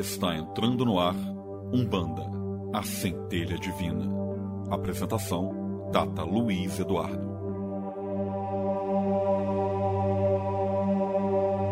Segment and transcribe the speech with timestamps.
[0.00, 1.14] Está entrando no ar
[1.74, 2.22] Umbanda,
[2.72, 4.06] a centelha divina.
[4.70, 7.28] Apresentação: Data Luiz Eduardo.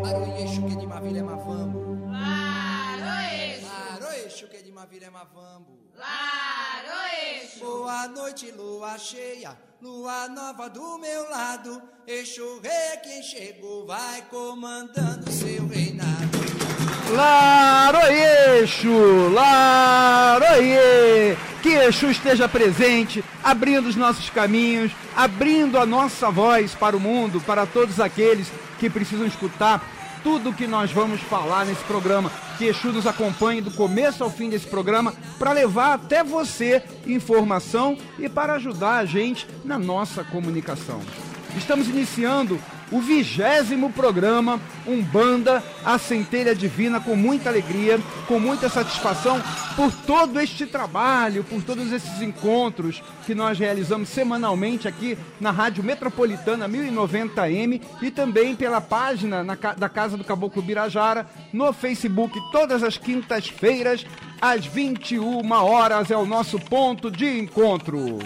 [0.05, 0.45] É é
[7.59, 11.81] Boa noite, lua cheia, lua nova do meu lado.
[12.05, 15.67] Exu rei é quem chegou, vai comandando seu
[17.11, 18.89] Laroeixo,
[19.33, 26.99] Laroie, que Exu esteja presente, abrindo os nossos caminhos, abrindo a nossa voz para o
[26.99, 29.83] mundo, para todos aqueles que precisam escutar
[30.23, 32.31] tudo que nós vamos falar nesse programa.
[32.57, 37.97] Que Exu nos acompanhe do começo ao fim desse programa para levar até você informação
[38.17, 40.99] e para ajudar a gente na nossa comunicação.
[41.57, 42.59] Estamos iniciando
[42.91, 49.41] o vigésimo programa Umbanda, a Centelha Divina, com muita alegria, com muita satisfação
[49.75, 55.83] por todo este trabalho, por todos esses encontros que nós realizamos semanalmente aqui na Rádio
[55.83, 62.81] Metropolitana 1090M e também pela página na da Casa do Caboclo Birajara, no Facebook, todas
[62.81, 64.05] as quintas-feiras,
[64.41, 68.19] às 21 horas, é o nosso ponto de encontro.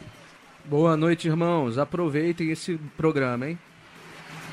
[0.66, 1.78] Boa noite, irmãos.
[1.78, 3.60] Aproveitem esse programa, hein?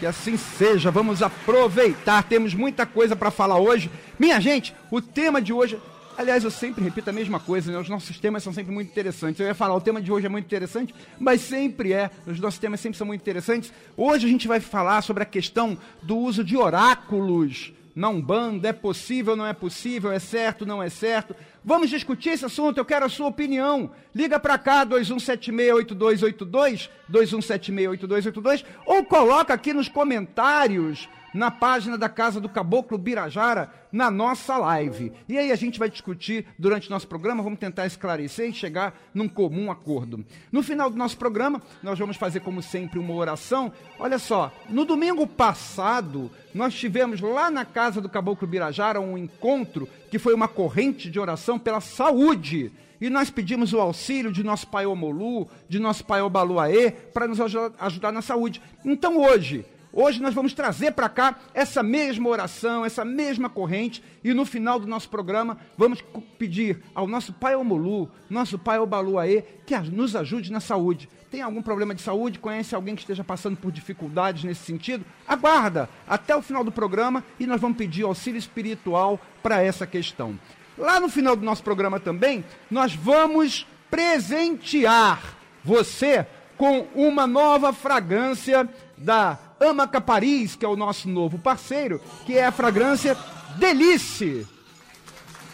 [0.00, 2.24] Que assim seja, vamos aproveitar.
[2.24, 3.90] Temos muita coisa para falar hoje.
[4.18, 5.80] Minha gente, o tema de hoje.
[6.20, 7.78] Aliás, eu sempre repito a mesma coisa, né?
[7.78, 9.40] Os nossos temas são sempre muito interessantes.
[9.40, 12.10] Eu ia falar, o tema de hoje é muito interessante, mas sempre é.
[12.26, 13.72] Os nossos temas sempre são muito interessantes.
[13.96, 18.68] Hoje a gente vai falar sobre a questão do uso de oráculos na Umbanda.
[18.68, 20.12] É possível, não é possível?
[20.12, 21.34] É certo, não é certo?
[21.64, 23.90] Vamos discutir esse assunto, eu quero a sua opinião.
[24.14, 32.48] Liga pra cá, 21768282, 21768282, ou coloca aqui nos comentários na página da Casa do
[32.48, 35.12] Caboclo Birajara, na nossa live.
[35.28, 38.94] E aí a gente vai discutir durante o nosso programa, vamos tentar esclarecer e chegar
[39.14, 40.24] num comum acordo.
[40.50, 43.72] No final do nosso programa, nós vamos fazer, como sempre, uma oração.
[43.98, 49.88] Olha só, no domingo passado, nós tivemos lá na Casa do Caboclo Birajara um encontro
[50.10, 52.72] que foi uma corrente de oração pela saúde.
[53.00, 57.40] E nós pedimos o auxílio de nosso pai Omolu, de nosso pai Obaluaê, para nos
[57.40, 58.60] aju- ajudar na saúde.
[58.84, 64.32] Então hoje, Hoje nós vamos trazer para cá essa mesma oração, essa mesma corrente, e
[64.32, 66.00] no final do nosso programa vamos
[66.38, 71.08] pedir ao nosso Pai Omolu, nosso Pai Obaluaê, que nos ajude na saúde.
[71.28, 72.38] Tem algum problema de saúde?
[72.38, 75.04] Conhece alguém que esteja passando por dificuldades nesse sentido?
[75.26, 80.38] Aguarda até o final do programa e nós vamos pedir auxílio espiritual para essa questão.
[80.78, 86.26] Lá no final do nosso programa também, nós vamos presentear você
[86.56, 92.46] com uma nova fragrância da Amaca Paris, que é o nosso novo parceiro, que é
[92.46, 93.16] a fragrância
[93.56, 94.46] Delice.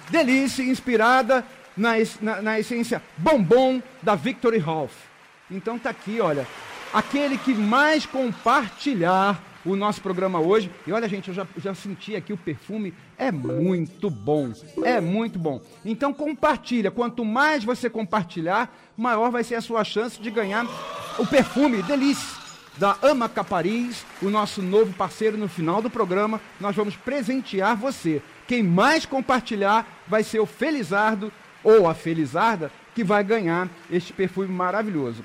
[0.09, 1.44] Delice, inspirada
[1.77, 4.93] na, na, na essência bombom da Victory Half.
[5.50, 6.47] Então tá aqui, olha,
[6.95, 10.71] aquele que mais compartilhar o nosso programa hoje.
[10.87, 14.53] E olha, gente, eu já, já senti aqui o perfume, é muito bom,
[14.84, 15.61] é muito bom.
[15.84, 20.65] Então compartilha, quanto mais você compartilhar, maior vai ser a sua chance de ganhar
[21.19, 22.46] o perfume Delice
[22.77, 26.41] da Amaca Paris, o nosso novo parceiro no final do programa.
[26.61, 28.23] Nós vamos presentear você.
[28.47, 31.33] Quem mais compartilhar vai ser o Felizardo
[31.65, 35.23] ou a Felizarda que vai ganhar este perfume maravilhoso.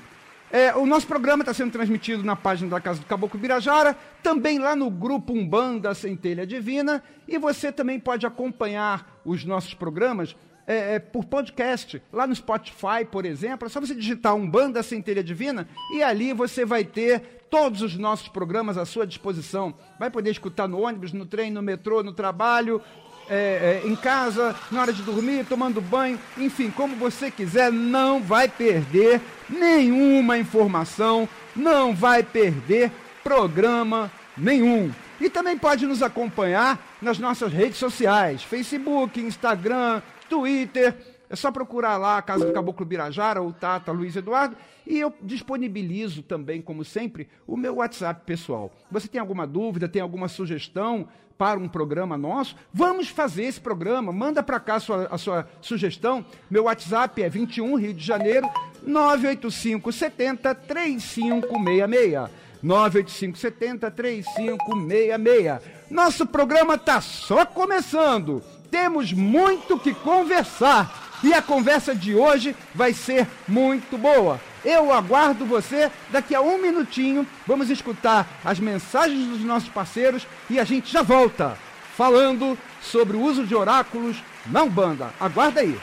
[0.50, 4.58] É, o nosso programa está sendo transmitido na página da Casa do Caboclo Birajara, também
[4.58, 10.96] lá no grupo Umbanda Centelha Divina, e você também pode acompanhar os nossos programas é,
[10.96, 13.66] é, por podcast, lá no Spotify, por exemplo.
[13.66, 18.28] É só você digitar Umbanda Centelha Divina e ali você vai ter todos os nossos
[18.28, 19.74] programas à sua disposição.
[19.98, 22.80] Vai poder escutar no ônibus, no trem, no metrô, no trabalho,
[23.28, 28.22] é, é, em casa, na hora de dormir, tomando banho, enfim, como você quiser, não
[28.22, 29.20] vai perder
[29.50, 32.90] nenhuma informação, não vai perder
[33.22, 34.90] programa nenhum.
[35.20, 41.11] E também pode nos acompanhar nas nossas redes sociais: Facebook, Instagram, Twitter.
[41.32, 44.54] É só procurar lá a Casa do Caboclo Birajara ou Tata Luiz Eduardo.
[44.86, 48.70] E eu disponibilizo também, como sempre, o meu WhatsApp pessoal.
[48.90, 51.08] Você tem alguma dúvida, tem alguma sugestão
[51.38, 52.54] para um programa nosso?
[52.70, 54.12] Vamos fazer esse programa.
[54.12, 56.22] Manda para cá a sua, a sua sugestão.
[56.50, 58.46] Meu WhatsApp é 21 Rio de Janeiro
[58.82, 62.30] 985 70 3566.
[62.62, 65.60] 985 70 3566.
[65.90, 68.42] Nosso programa está só começando.
[68.70, 71.01] Temos muito que conversar.
[71.22, 74.40] E a conversa de hoje vai ser muito boa.
[74.64, 75.90] Eu aguardo você.
[76.10, 81.02] Daqui a um minutinho, vamos escutar as mensagens dos nossos parceiros e a gente já
[81.02, 81.56] volta
[81.96, 84.16] falando sobre o uso de oráculos
[84.46, 85.10] na Umbanda.
[85.20, 85.78] Aguarda aí.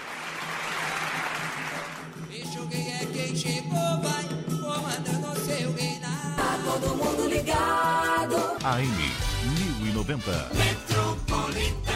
[8.61, 9.11] AM
[9.93, 10.49] 1090.
[10.53, 11.88] Metropolitana.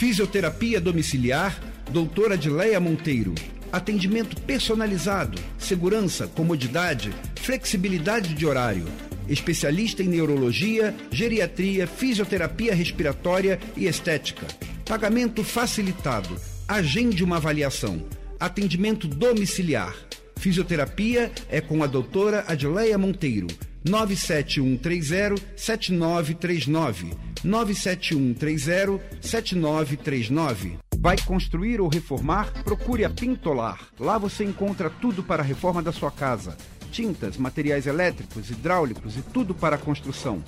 [0.00, 1.60] Fisioterapia domiciliar,
[1.90, 3.34] doutora Adileia Monteiro.
[3.70, 8.86] Atendimento personalizado, segurança, comodidade, flexibilidade de horário.
[9.28, 14.46] Especialista em neurologia, geriatria, fisioterapia respiratória e estética.
[14.86, 16.34] Pagamento facilitado.
[16.66, 18.02] Agende uma avaliação.
[18.40, 19.94] Atendimento domiciliar.
[20.34, 23.48] Fisioterapia é com a doutora Adileia Monteiro.
[27.44, 29.00] 97130-7939.
[29.20, 30.78] 97130-7939.
[31.02, 32.52] Vai construir ou reformar?
[32.62, 33.80] Procure a Pintolar.
[33.98, 36.58] Lá você encontra tudo para a reforma da sua casa:
[36.92, 40.44] tintas, materiais elétricos, hidráulicos e tudo para a construção.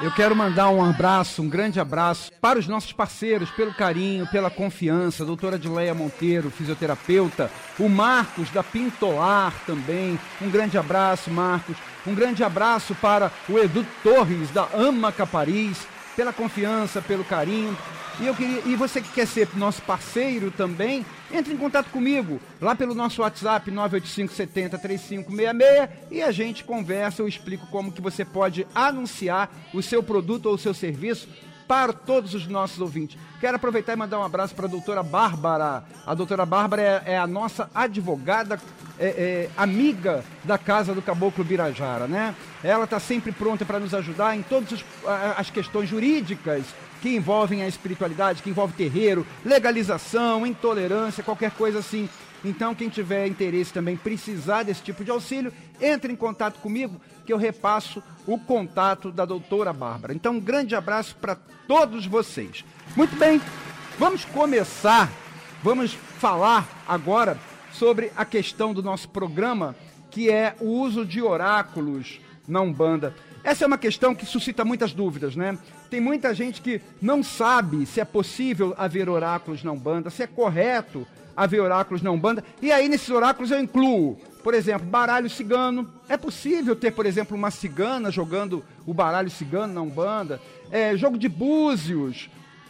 [0.00, 4.50] Eu quero mandar um abraço, um grande abraço para os nossos parceiros, pelo carinho, pela
[4.50, 11.76] confiança, a doutora Adileia Monteiro, fisioterapeuta, o Marcos da Pintolar também, um grande abraço, Marcos,
[12.06, 17.76] um grande abraço para o Edu Torres da Amaca Paris, pela confiança, pelo carinho.
[18.20, 22.40] E, eu queria, e você que quer ser nosso parceiro também, entre em contato comigo
[22.60, 28.66] lá pelo nosso WhatsApp 985703566 e a gente conversa, eu explico como que você pode
[28.74, 31.28] anunciar o seu produto ou o seu serviço
[31.66, 33.18] para todos os nossos ouvintes.
[33.40, 35.84] Quero aproveitar e mandar um abraço para a doutora Bárbara.
[36.06, 38.60] A doutora Bárbara é, é a nossa advogada,
[38.98, 42.34] é, é, amiga da Casa do Caboclo Birajara, né?
[42.62, 44.84] Ela está sempre pronta para nos ajudar em todas
[45.36, 46.64] as questões jurídicas
[47.02, 52.08] que envolvem a espiritualidade, que envolve terreiro, legalização, intolerância, qualquer coisa assim.
[52.44, 57.32] Então, quem tiver interesse também, precisar desse tipo de auxílio, entre em contato comigo, que
[57.32, 60.14] eu repasso o contato da doutora Bárbara.
[60.14, 62.64] Então, um grande abraço para todos vocês.
[62.96, 63.40] Muito bem,
[63.98, 65.10] vamos começar,
[65.62, 67.38] vamos falar agora
[67.72, 69.74] sobre a questão do nosso programa,
[70.10, 73.14] que é o uso de oráculos na Umbanda.
[73.42, 75.58] Essa é uma questão que suscita muitas dúvidas, né?
[75.90, 80.26] Tem muita gente que não sabe se é possível haver oráculos na Umbanda, se é
[80.26, 82.42] correto haver oráculos na Umbanda.
[82.62, 85.90] E aí, nesses oráculos, eu incluo, por exemplo, baralho cigano.
[86.06, 90.38] É possível ter, por exemplo, uma cigana jogando o baralho cigano na Umbanda.
[90.70, 92.28] É, jogo de búzios,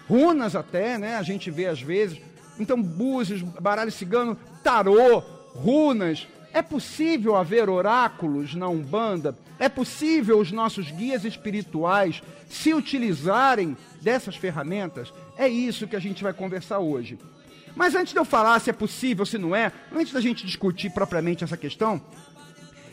[0.09, 1.17] runas até, né?
[1.17, 2.21] A gente vê às vezes.
[2.61, 5.19] Então, búzios, baralho cigano, tarô,
[5.53, 6.29] runas.
[6.53, 9.37] É possível haver oráculos na Umbanda?
[9.59, 15.13] É possível os nossos guias espirituais se utilizarem dessas ferramentas?
[15.37, 17.19] É isso que a gente vai conversar hoje.
[17.75, 20.91] Mas antes de eu falar se é possível, se não é, antes da gente discutir
[20.91, 22.01] propriamente essa questão,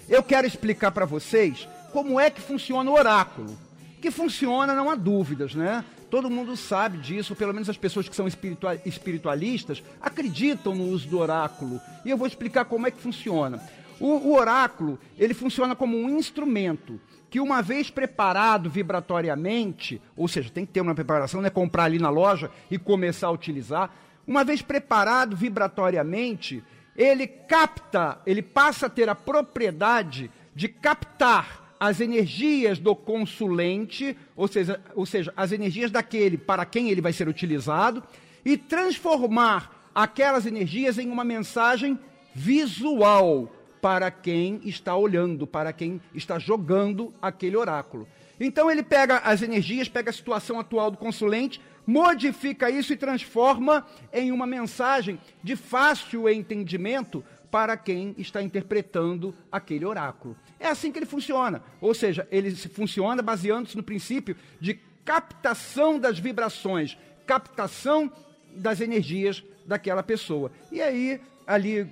[0.10, 3.58] eu quero explicar para vocês como é que funciona o oráculo.
[4.02, 5.86] que funciona, não há dúvidas, né?
[6.10, 11.08] Todo mundo sabe disso, pelo menos as pessoas que são espiritua- espiritualistas acreditam no uso
[11.08, 11.80] do oráculo.
[12.04, 13.62] E eu vou explicar como é que funciona.
[14.00, 20.50] O, o oráculo, ele funciona como um instrumento que uma vez preparado vibratoriamente, ou seja,
[20.50, 23.94] tem que ter uma preparação, não é comprar ali na loja e começar a utilizar.
[24.26, 26.64] Uma vez preparado vibratoriamente,
[26.96, 34.48] ele capta, ele passa a ter a propriedade de captar as energias do consulente, ou
[34.48, 38.04] seja, ou seja, as energias daquele para quem ele vai ser utilizado,
[38.46, 41.98] e transformar aquelas energias em uma mensagem
[42.36, 43.52] visual
[43.82, 48.08] para quem está olhando, para quem está jogando aquele oráculo.
[48.40, 53.86] Então ele pega as energias, pega a situação atual do consulente, modifica isso e transforma
[54.14, 60.38] em uma mensagem de fácil entendimento para quem está interpretando aquele oráculo.
[60.60, 61.62] É assim que ele funciona.
[61.82, 68.12] Ou seja, ele funciona baseando-se no princípio de captação das vibrações, captação
[68.56, 70.52] das energias daquela pessoa.
[70.72, 71.86] E aí, ali,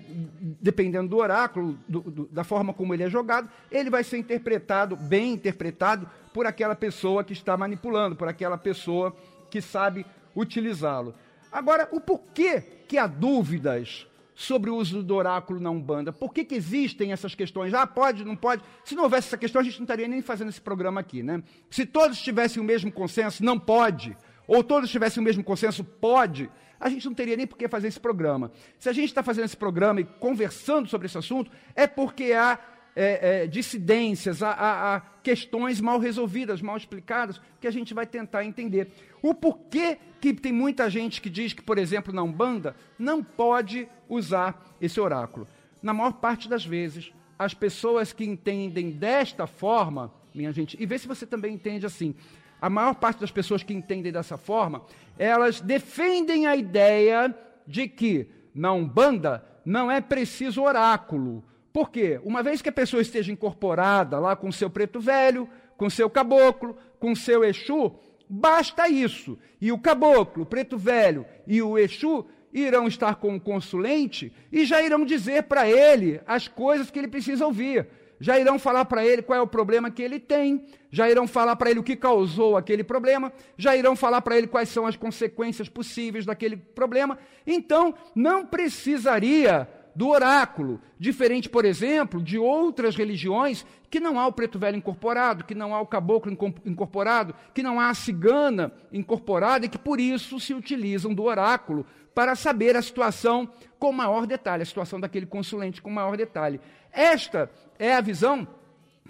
[0.61, 4.95] dependendo do oráculo, do- do- da forma como ele é jogado, ele vai ser interpretado,
[4.95, 9.15] bem interpretado, por aquela pessoa que está manipulando, por aquela pessoa
[9.49, 11.15] que sabe utilizá-lo.
[11.51, 14.07] Agora, o porquê que há dúvidas
[14.39, 16.13] sobre o uso do oráculo na Umbanda?
[16.13, 17.73] Por que, que existem essas questões?
[17.73, 18.63] Ah, pode, não pode?
[18.85, 21.43] Se não houvesse essa questão, a gente não estaria nem fazendo esse programa aqui, né?
[21.69, 24.15] Se todos tivessem o mesmo consenso, não pode.
[24.47, 26.49] Ou todos tivessem o mesmo consenso, pode.
[26.79, 28.51] A gente não teria nem por que fazer esse programa.
[28.77, 32.57] Se a gente está fazendo esse programa e conversando sobre esse assunto, é porque há
[33.01, 38.91] é, é, dissidências, há questões mal resolvidas, mal explicadas, que a gente vai tentar entender.
[39.21, 43.87] O porquê que tem muita gente que diz que, por exemplo, na Umbanda, não pode
[44.09, 45.47] usar esse oráculo.
[45.81, 50.99] Na maior parte das vezes, as pessoas que entendem desta forma, minha gente, e vê
[50.99, 52.13] se você também entende assim,
[52.61, 54.81] a maior parte das pessoas que entendem dessa forma,
[55.17, 57.33] elas defendem a ideia
[57.65, 61.45] de que na Umbanda não é preciso oráculo.
[61.79, 62.19] Por quê?
[62.25, 66.75] Uma vez que a pessoa esteja incorporada lá com seu preto velho, com seu caboclo,
[66.99, 67.95] com seu Exu,
[68.29, 69.39] basta isso.
[69.61, 74.65] E o caboclo, o preto velho e o Exu irão estar com o consulente e
[74.65, 77.87] já irão dizer para ele as coisas que ele precisa ouvir.
[78.19, 81.55] Já irão falar para ele qual é o problema que ele tem, já irão falar
[81.55, 84.97] para ele o que causou aquele problema, já irão falar para ele quais são as
[84.97, 87.17] consequências possíveis daquele problema.
[87.47, 89.65] Então, não precisaria
[89.95, 95.43] do oráculo, diferente, por exemplo, de outras religiões que não há o preto velho incorporado,
[95.43, 96.31] que não há o caboclo
[96.65, 101.85] incorporado, que não há a cigana incorporada e que por isso se utilizam do oráculo
[102.13, 106.59] para saber a situação com maior detalhe, a situação daquele consulente com maior detalhe.
[106.91, 108.47] Esta é a visão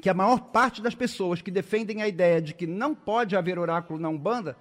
[0.02, 3.60] que a maior parte das pessoas que defendem a ideia de que não pode haver
[3.60, 4.56] oráculo na Umbanda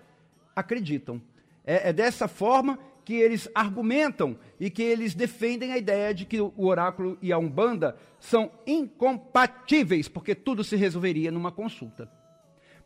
[0.55, 1.23] acreditam.
[1.65, 6.43] É, é dessa forma que eles argumentam e que eles defendem a ideia de que
[6.43, 12.07] o oráculo e a Umbanda são incompatíveis, porque tudo se resolveria numa consulta.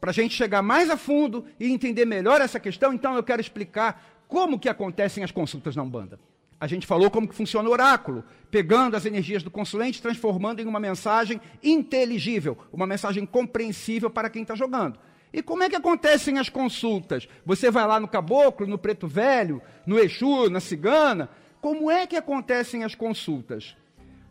[0.01, 3.41] Para a gente chegar mais a fundo e entender melhor essa questão, então eu quero
[3.41, 6.21] explicar como que acontecem as consultas na Umbanda.
[6.61, 10.67] A gente falou como que funciona o oráculo, pegando as energias do consulente, transformando em
[10.67, 15.01] uma mensagem inteligível, uma mensagem compreensível para quem está jogando.
[15.33, 17.27] E como é que acontecem as consultas?
[17.45, 21.31] Você vai lá no caboclo, no preto velho, no Exu, na cigana?
[21.61, 23.75] Como é que acontecem as consultas?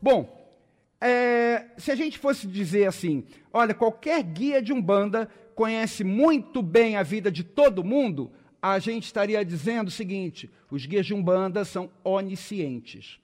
[0.01, 0.39] Bom,
[1.00, 6.96] é, se a gente fosse dizer assim, olha, qualquer guia de Umbanda conhece muito bem
[6.96, 8.31] a vida de todo mundo,
[8.62, 13.20] a gente estaria dizendo o seguinte: os guias de Umbanda são oniscientes.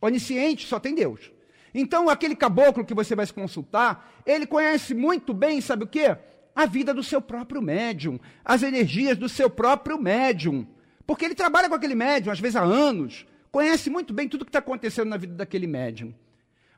[0.00, 1.30] Onisciente só tem Deus.
[1.72, 6.16] Então, aquele caboclo que você vai se consultar, ele conhece muito bem, sabe o quê?
[6.58, 10.66] A vida do seu próprio médium, as energias do seu próprio médium.
[11.06, 14.48] Porque ele trabalha com aquele médium, às vezes há anos, conhece muito bem tudo que
[14.48, 16.12] está acontecendo na vida daquele médium.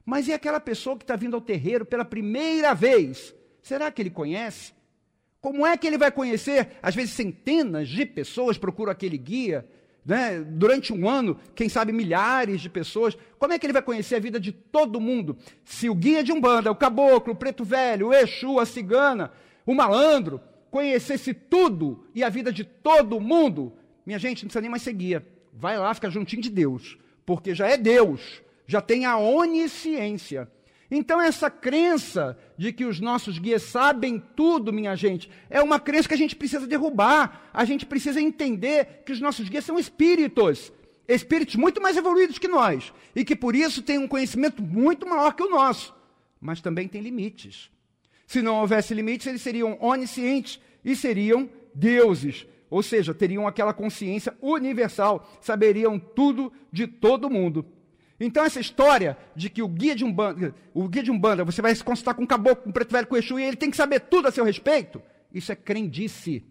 [0.04, 3.34] Mas e aquela pessoa que está vindo ao terreiro pela primeira vez?
[3.62, 4.74] Será que ele conhece?
[5.40, 6.72] Como é que ele vai conhecer?
[6.82, 9.66] Às vezes centenas de pessoas procuram aquele guia,
[10.04, 10.40] né?
[10.40, 13.16] durante um ano, quem sabe milhares de pessoas.
[13.38, 15.38] Como é que ele vai conhecer a vida de todo mundo?
[15.64, 19.32] Se o guia de Umbanda, o caboclo, o preto velho, o Exu, a cigana,
[19.66, 20.40] o malandro,
[20.70, 23.72] conhecesse tudo e a vida de todo mundo,
[24.06, 25.26] minha gente, não precisa nem mais ser guia.
[25.52, 30.48] Vai lá, fica juntinho de Deus, porque já é Deus, já tem a onisciência.
[30.90, 36.08] Então, essa crença de que os nossos guias sabem tudo, minha gente, é uma crença
[36.08, 37.48] que a gente precisa derrubar.
[37.52, 40.72] A gente precisa entender que os nossos guias são espíritos,
[41.06, 45.34] espíritos muito mais evoluídos que nós, e que por isso têm um conhecimento muito maior
[45.34, 45.94] que o nosso,
[46.40, 47.70] mas também tem limites.
[48.30, 52.46] Se não houvesse limites, eles seriam oniscientes e seriam deuses.
[52.70, 57.66] Ou seja, teriam aquela consciência universal, saberiam tudo de todo mundo.
[58.20, 61.74] Então, essa história de que o guia de Umbanda, o guia de Umbanda, você vai
[61.74, 63.76] se consultar com um caboclo, com um preto velho, com Exu, e ele tem que
[63.76, 65.02] saber tudo a seu respeito,
[65.34, 66.44] isso é crendice.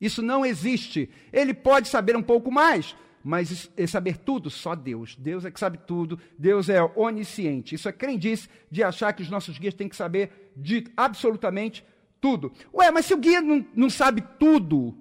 [0.00, 1.08] Isso não existe.
[1.32, 2.96] Ele pode saber um pouco mais,
[3.28, 5.16] mas saber tudo, só Deus.
[5.16, 7.74] Deus é que sabe tudo, Deus é onisciente.
[7.74, 11.84] Isso é crendice de achar que os nossos guias têm que saber de absolutamente
[12.20, 12.52] tudo.
[12.72, 14.96] Ué, mas se o guia não, não sabe tudo,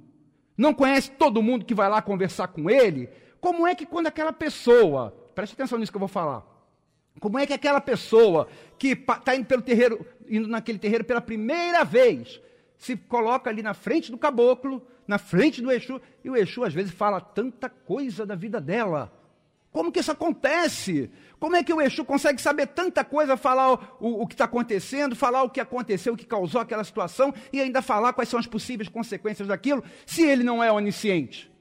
[0.57, 4.33] não conhece todo mundo que vai lá conversar com ele, como é que quando aquela
[4.33, 6.43] pessoa, preste atenção nisso que eu vou falar,
[7.19, 8.47] como é que aquela pessoa
[8.79, 12.41] que está indo pelo terreiro, indo naquele terreiro pela primeira vez,
[12.77, 16.73] se coloca ali na frente do caboclo, na frente do Exu, e o Exu às
[16.73, 19.11] vezes fala tanta coisa da vida dela.
[19.71, 21.11] Como que isso acontece?
[21.39, 25.15] Como é que o Exu consegue saber tanta coisa, falar o, o- que está acontecendo,
[25.15, 28.47] falar o que aconteceu, o que causou aquela situação, e ainda falar quais são as
[28.47, 31.51] possíveis consequências daquilo, se ele não é onisciente?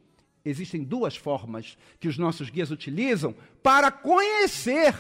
[0.44, 4.94] Existem duas formas que os nossos guias utilizam para conhecer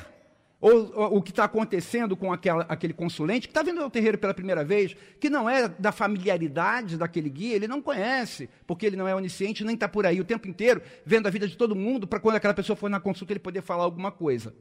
[0.66, 4.16] o, o- o que está acontecendo com aquela- aquele consulente que está vindo ao terreiro
[4.16, 8.96] pela primeira vez, que não é da familiaridade daquele guia, ele não conhece, porque ele
[8.96, 11.74] não é onisciente, nem está por aí o tempo inteiro vendo a vida de todo
[11.76, 14.54] mundo, para quando aquela pessoa for na consulta ele poder falar alguma coisa.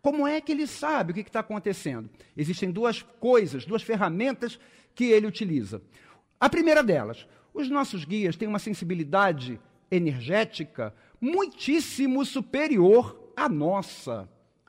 [0.00, 2.08] Como é que ele sabe o que está acontecendo?
[2.36, 4.60] Existem duas coisas, duas ferramentas
[4.94, 5.82] que ele utiliza.
[6.38, 9.58] A primeira delas, os nossos guias têm uma sensibilidade
[9.90, 14.28] energética muitíssimo superior à nossa.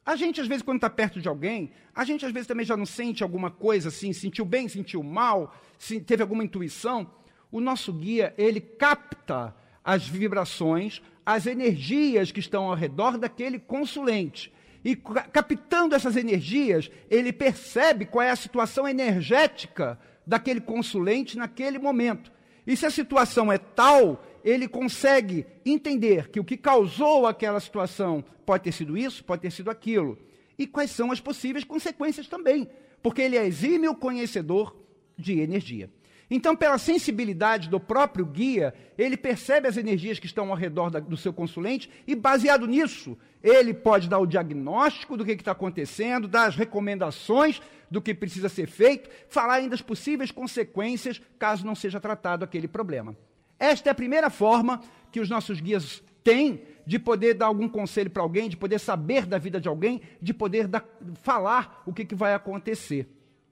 [0.09, 2.75] A gente, às vezes, quando está perto de alguém, a gente, às vezes, também já
[2.75, 7.07] não sente alguma coisa assim, sentiu bem, sentiu mal, se teve alguma intuição.
[7.51, 14.51] O nosso guia, ele capta as vibrações, as energias que estão ao redor daquele consulente.
[14.83, 21.77] E ca- captando essas energias, ele percebe qual é a situação energética daquele consulente naquele
[21.77, 22.31] momento.
[22.65, 28.23] E se a situação é tal, ele consegue entender que o que causou aquela situação
[28.45, 30.17] pode ter sido isso, pode ter sido aquilo.
[30.57, 32.69] E quais são as possíveis consequências também,
[33.01, 34.75] porque ele é exímio conhecedor
[35.17, 35.89] de energia.
[36.31, 40.99] Então, pela sensibilidade do próprio guia, ele percebe as energias que estão ao redor da-
[40.99, 46.27] do seu consulente e, baseado nisso, ele pode dar o diagnóstico do que está acontecendo,
[46.27, 51.73] dar as recomendações do que precisa ser feito, falar ainda das possíveis consequências caso não
[51.73, 53.17] seja tratado aquele problema.
[53.59, 58.09] Esta é a primeira forma que os nossos guias têm de poder dar algum conselho
[58.09, 60.85] para alguém, de poder saber da vida de alguém, de poder dar-
[61.21, 63.07] falar o que, que vai acontecer.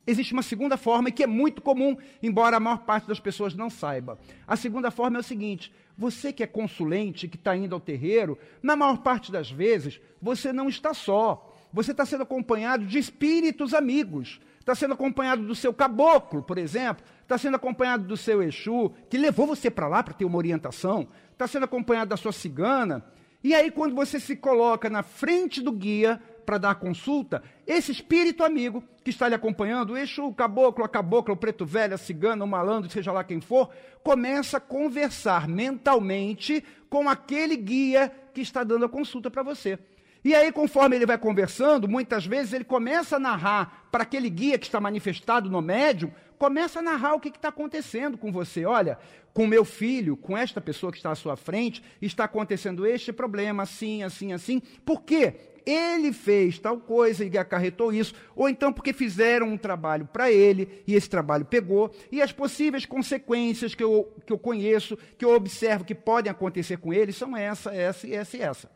[0.05, 3.69] Existe uma segunda forma, que é muito comum, embora a maior parte das pessoas não
[3.69, 4.17] saiba.
[4.47, 8.37] A segunda forma é o seguinte: você que é consulente, que está indo ao terreiro,
[8.63, 11.53] na maior parte das vezes, você não está só.
[11.73, 14.39] Você está sendo acompanhado de espíritos amigos.
[14.59, 17.03] Está sendo acompanhado do seu caboclo, por exemplo.
[17.27, 21.09] Está sendo acompanhado do seu Exu, que levou você para lá para ter uma orientação.
[21.33, 23.03] Está sendo acompanhado da sua cigana.
[23.43, 28.45] E aí, quando você se coloca na frente do guia para dar consulta, esse espírito
[28.45, 31.97] amigo que está lhe acompanhando, o Exu, o caboclo, a cabocla, o preto velho, a
[31.97, 38.39] cigana, o malandro, seja lá quem for, começa a conversar mentalmente com aquele guia que
[38.39, 39.77] está dando a consulta para você.
[40.23, 44.57] E aí, conforme ele vai conversando, muitas vezes ele começa a narrar para aquele guia
[44.57, 48.65] que está manifestado no médium, começa a narrar o que está acontecendo com você.
[48.65, 48.97] Olha,
[49.33, 53.63] com meu filho, com esta pessoa que está à sua frente, está acontecendo este problema,
[53.63, 54.61] assim, assim, assim.
[54.85, 55.35] Por quê?
[55.65, 60.81] Ele fez tal coisa e acarretou isso, ou então porque fizeram um trabalho para ele
[60.87, 65.35] e esse trabalho pegou, e as possíveis consequências que eu, que eu conheço, que eu
[65.35, 68.71] observo que podem acontecer com ele, são essa, essa essa e essa.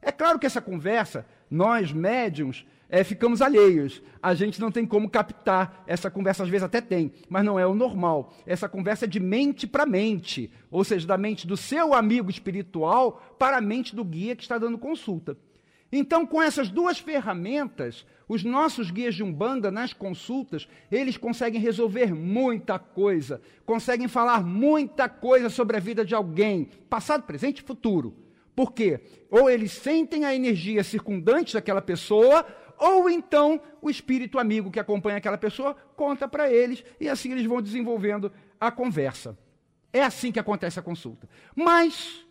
[0.00, 4.02] É claro que essa conversa, nós médiums, é, ficamos alheios.
[4.22, 7.66] A gente não tem como captar essa conversa, às vezes até tem, mas não é
[7.66, 8.34] o normal.
[8.46, 13.36] Essa conversa é de mente para mente, ou seja, da mente do seu amigo espiritual
[13.38, 15.36] para a mente do guia que está dando consulta.
[15.90, 22.14] Então, com essas duas ferramentas, os nossos guias de Umbanda, nas consultas, eles conseguem resolver
[22.14, 28.14] muita coisa, conseguem falar muita coisa sobre a vida de alguém, passado, presente e futuro.
[28.54, 29.00] Por quê?
[29.30, 32.44] Ou eles sentem a energia circundante daquela pessoa,
[32.78, 37.44] ou então o espírito amigo que acompanha aquela pessoa conta para eles e assim eles
[37.44, 39.36] vão desenvolvendo a conversa.
[39.92, 41.28] É assim que acontece a consulta.
[41.54, 42.24] Mas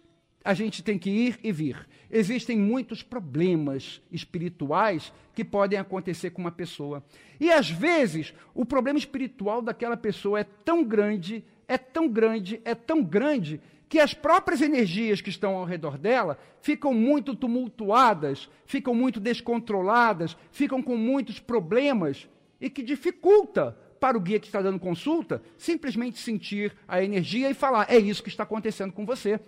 [0.44, 1.88] a gente tem que ir e vir.
[2.10, 7.04] Existem muitos problemas espirituais que podem acontecer com uma pessoa.
[7.40, 12.74] E às vezes, o problema espiritual daquela pessoa é tão grande, é tão grande, é
[12.74, 18.94] tão grande, que as próprias energias que estão ao redor dela ficam muito tumultuadas, ficam
[18.94, 22.28] muito descontroladas, ficam com muitos problemas
[22.60, 27.54] e que dificulta para o guia que está dando consulta simplesmente sentir a energia e
[27.54, 29.40] falar: é isso que está acontecendo com você.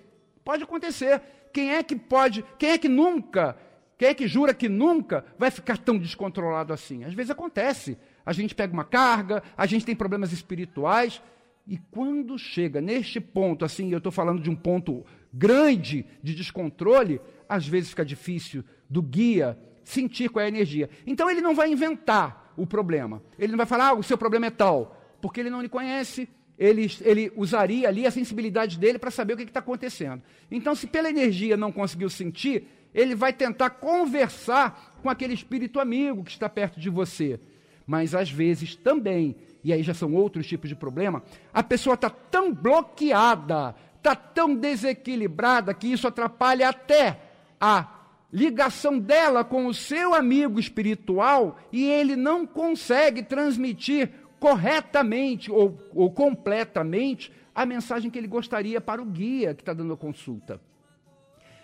[0.43, 1.21] Pode acontecer.
[1.52, 3.58] Quem é que pode, quem é que nunca,
[3.97, 7.04] quem é que jura que nunca vai ficar tão descontrolado assim?
[7.04, 7.97] Às vezes acontece.
[8.25, 11.21] A gente pega uma carga, a gente tem problemas espirituais.
[11.69, 17.21] E quando chega neste ponto, assim, eu estou falando de um ponto grande de descontrole,
[17.47, 20.89] às vezes fica difícil do guia sentir qual é a energia.
[21.05, 23.21] Então ele não vai inventar o problema.
[23.38, 26.27] Ele não vai falar, ah, o seu problema é tal, porque ele não lhe conhece,
[26.58, 30.23] ele, ele usaria ali a sensibilidade dele para saber o que está acontecendo.
[30.49, 36.23] Então, se pela energia não conseguiu sentir, ele vai tentar conversar com aquele espírito amigo
[36.23, 37.39] que está perto de você.
[37.86, 42.09] Mas às vezes também, e aí já são outros tipos de problema, a pessoa está
[42.09, 47.19] tão bloqueada, está tão desequilibrada que isso atrapalha até
[47.59, 47.99] a
[48.31, 56.11] ligação dela com o seu amigo espiritual e ele não consegue transmitir corretamente ou, ou
[56.11, 60.61] completamente a mensagem que ele gostaria para o guia que está dando a consulta.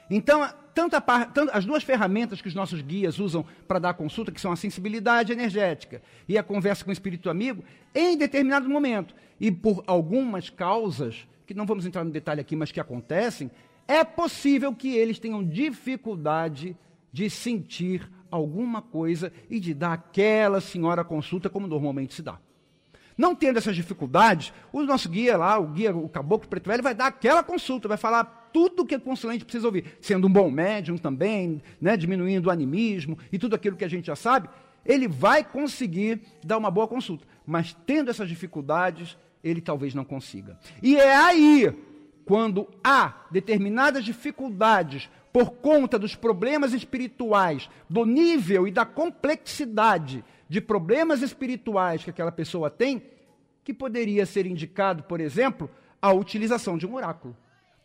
[0.10, 0.96] Então, tanto
[1.54, 5.32] as duas ferramentas que os nossos guias usam para dar consulta, que são a sensibilidade
[5.32, 11.26] energética e a conversa com o espírito amigo, em determinado momento, e por algumas causas,
[11.48, 13.50] que não vamos entrar no detalhe aqui, mas que acontecem,
[13.88, 16.76] é possível que eles tenham dificuldade
[17.12, 22.38] de sentir alguma coisa e de dar aquela senhora consulta como normalmente se dá.
[23.18, 26.94] Não tendo essas dificuldades, o nosso guia lá, o guia, o caboclo preto velho, vai
[26.94, 30.98] dar aquela consulta, vai falar tudo que o consulente precisa ouvir, sendo um bom médium
[30.98, 34.48] também, né, diminuindo o animismo e tudo aquilo que a gente já sabe,
[34.86, 37.28] ele vai conseguir dar uma boa consulta.
[37.46, 40.58] Mas tendo essas dificuldades, ele talvez não consiga.
[40.82, 41.70] E é aí
[42.24, 50.62] quando há determinadas dificuldades por conta dos problemas espirituais, do nível e da complexidade de
[50.62, 53.04] problemas espirituais que aquela pessoa tem,
[53.66, 55.70] que poderia ser indicado, por exemplo,
[56.02, 57.36] a utilização de um oráculo.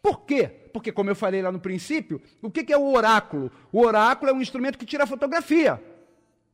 [0.02, 0.48] Por quê?
[0.72, 3.50] Porque, como eu falei lá no princípio, o que é o oráculo?
[3.72, 5.82] O oráculo é um instrumento que tira a fotografia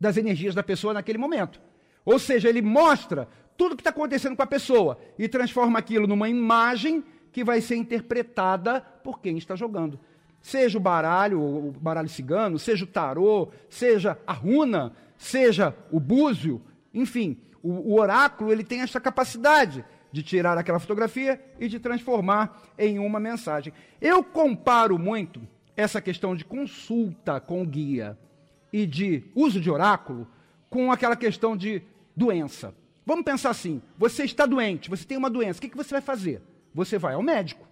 [0.01, 1.61] das energias da pessoa naquele momento.
[2.05, 6.07] Ou seja, ele mostra tudo o que está acontecendo com a pessoa e transforma aquilo
[6.07, 9.99] numa imagem que vai ser interpretada por quem está jogando.
[10.41, 16.63] Seja o baralho, o baralho cigano, seja o tarô, seja a runa, seja o búzio,
[16.95, 22.63] enfim, o, o oráculo ele tem essa capacidade de tirar aquela fotografia e de transformar
[22.79, 23.73] em uma mensagem.
[24.01, 25.41] Eu comparo muito
[25.77, 28.19] essa questão de consulta com guia
[28.73, 30.27] e de uso de oráculo
[30.71, 31.83] com aquela questão de
[32.17, 32.75] doença.
[33.05, 36.01] Vamos pensar assim: você está doente, você tem uma doença, o que, que você vai
[36.01, 36.43] fazer?
[36.77, 37.67] você vai ao médico.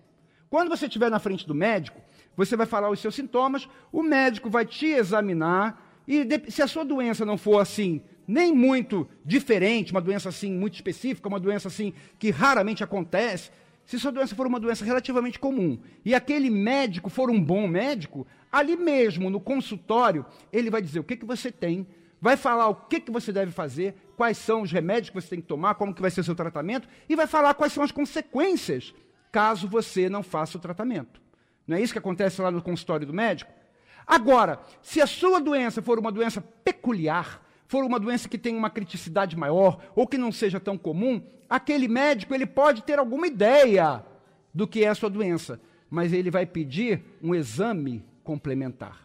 [0.49, 2.01] Quando você estiver na frente do médico,
[2.35, 6.85] você vai falar os seus sintomas, o médico vai te examinar e se a sua
[6.85, 11.93] doença não for assim, nem muito diferente, uma doença assim muito específica, uma doença assim
[12.19, 13.51] que raramente acontece,
[13.85, 18.27] se sua doença for uma doença relativamente comum e aquele médico for um bom médico,
[18.51, 21.87] ali mesmo no consultório, ele vai dizer o que, que você tem,
[22.21, 25.41] vai falar o que, que você deve fazer, quais são os remédios que você tem
[25.41, 27.93] que tomar, como que vai ser o seu tratamento, e vai falar quais são as
[27.93, 28.95] consequências
[29.31, 31.21] caso você não faça o tratamento.
[31.67, 33.53] Não é isso que acontece lá no consultório do médico?
[34.07, 38.71] Agora, se a sua doença for uma doença peculiar, for uma doença que tem uma
[38.71, 44.05] criticidade maior ou que não seja tão comum, aquele médico ele pode ter alguma ideia
[44.53, 49.05] do que é a sua doença, mas ele vai pedir um exame complementar.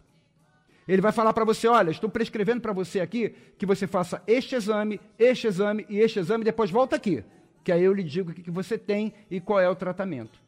[0.87, 4.55] Ele vai falar para você: olha, estou prescrevendo para você aqui que você faça este
[4.55, 7.23] exame, este exame e este exame, depois volta aqui,
[7.63, 10.39] que aí eu lhe digo o que você tem e qual é o tratamento.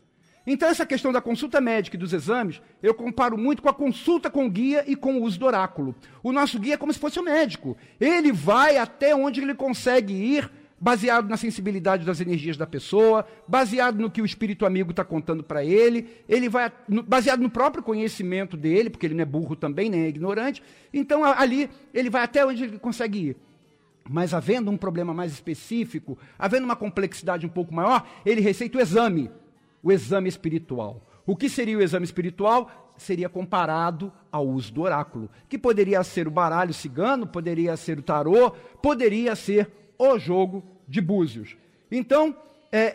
[0.45, 4.29] Então, essa questão da consulta médica e dos exames, eu comparo muito com a consulta
[4.29, 5.95] com o guia e com o uso do oráculo.
[6.23, 7.77] O nosso guia é como se fosse o médico.
[7.99, 10.49] Ele vai até onde ele consegue ir
[10.81, 15.43] baseado na sensibilidade das energias da pessoa, baseado no que o espírito amigo está contando
[15.43, 16.71] para ele, ele vai
[17.05, 20.63] baseado no próprio conhecimento dele, porque ele não é burro também, nem é ignorante.
[20.91, 23.37] Então ali ele vai até onde ele consegue ir.
[24.09, 28.81] Mas havendo um problema mais específico, havendo uma complexidade um pouco maior, ele receita o
[28.81, 29.29] exame,
[29.83, 31.07] o exame espiritual.
[31.25, 32.93] O que seria o exame espiritual?
[32.97, 38.03] Seria comparado ao uso do oráculo, que poderia ser o baralho cigano, poderia ser o
[38.03, 41.55] tarô, poderia ser o jogo de búzios.
[41.91, 42.35] Então,
[42.71, 42.85] é, é,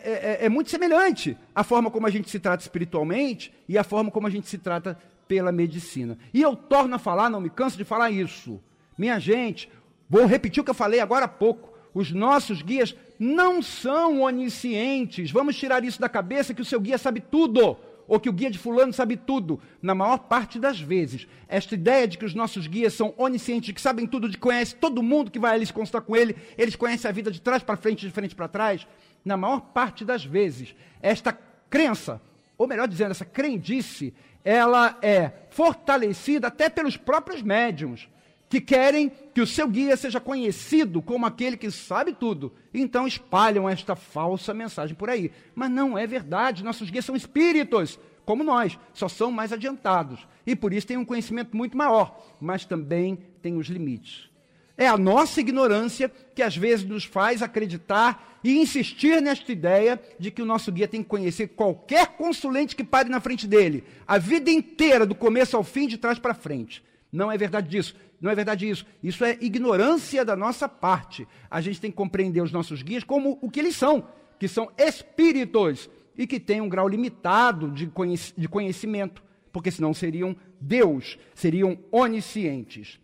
[0.41, 4.09] é, é, muito semelhante a forma como a gente se trata espiritualmente e a forma
[4.09, 4.97] como a gente se trata
[5.27, 6.17] pela medicina.
[6.33, 8.59] E eu torno a falar, não me canso de falar isso.
[8.97, 9.69] Minha gente,
[10.09, 11.77] vou repetir o que eu falei agora há pouco.
[11.93, 15.31] Os nossos guias não são oniscientes.
[15.31, 17.77] Vamos tirar isso da cabeça que o seu guia sabe tudo.
[18.07, 19.59] ou que o guia de fulano sabe tudo.
[19.81, 23.81] Na maior parte das vezes, esta ideia de que os nossos guias são oniscientes, que
[23.81, 27.09] sabem tudo, de conhecem todo mundo que vai ali se consultar com ele, eles conhecem
[27.09, 28.87] a vida de trás para frente, de frente para trás.
[29.25, 31.37] Na maior parte das vezes, esta
[31.69, 32.21] crença,
[32.57, 38.07] ou melhor dizendo, essa crendice, ela é fortalecida até pelos próprios médiums
[38.49, 42.53] que querem que o seu guia seja conhecido como aquele que sabe tudo.
[42.73, 45.31] Então espalham esta falsa mensagem por aí.
[45.53, 46.63] Mas não é verdade.
[46.63, 50.25] Nossos guias são espíritos, como nós, só são mais adiantados.
[50.45, 54.29] E por isso têm um conhecimento muito maior, mas também têm os limites.
[54.77, 60.29] É a nossa ignorância que às vezes nos faz acreditar e insistir nesta ideia de
[60.29, 64.19] que o nosso guia tem que conhecer qualquer consulente que pare na frente dele, a
[64.19, 66.83] vida inteira, do começo ao fim, de trás para frente.
[67.11, 67.95] Não é verdade disso.
[68.19, 68.85] Não é verdade isso.
[69.03, 71.27] Isso é ignorância da nossa parte.
[71.49, 74.07] A gente tem que compreender os nossos guias como o que eles são,
[74.39, 79.93] que são espíritos e que têm um grau limitado de, conhec de conhecimento, porque senão
[79.93, 82.99] seriam Deus, seriam oniscientes.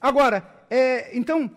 [0.00, 1.48] Agora, é, então,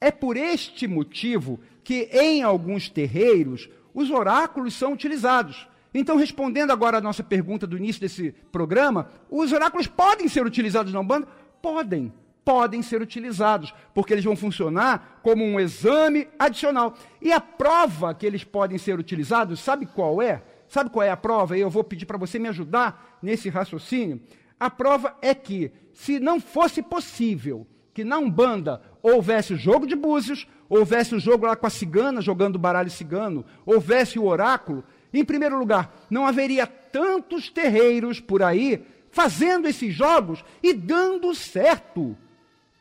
[0.00, 5.66] é por este motivo que em alguns terreiros os oráculos são utilizados.
[5.92, 10.92] Então, respondendo agora à nossa pergunta do início desse programa, os oráculos podem ser utilizados
[10.92, 11.26] na Umbanda?
[11.60, 12.12] Podem
[12.48, 16.94] podem ser utilizados, porque eles vão funcionar como um exame adicional.
[17.20, 20.42] E a prova que eles podem ser utilizados, sabe qual é?
[20.66, 21.58] Sabe qual é a prova?
[21.58, 24.18] E eu vou pedir para você me ajudar nesse raciocínio.
[24.58, 29.94] A prova é que, se não fosse possível que na Umbanda houvesse o jogo de
[29.94, 34.82] búzios, houvesse o jogo lá com a cigana, jogando baralho cigano, houvesse o oráculo,
[35.12, 42.16] em primeiro lugar, não haveria tantos terreiros por aí fazendo esses jogos e dando certo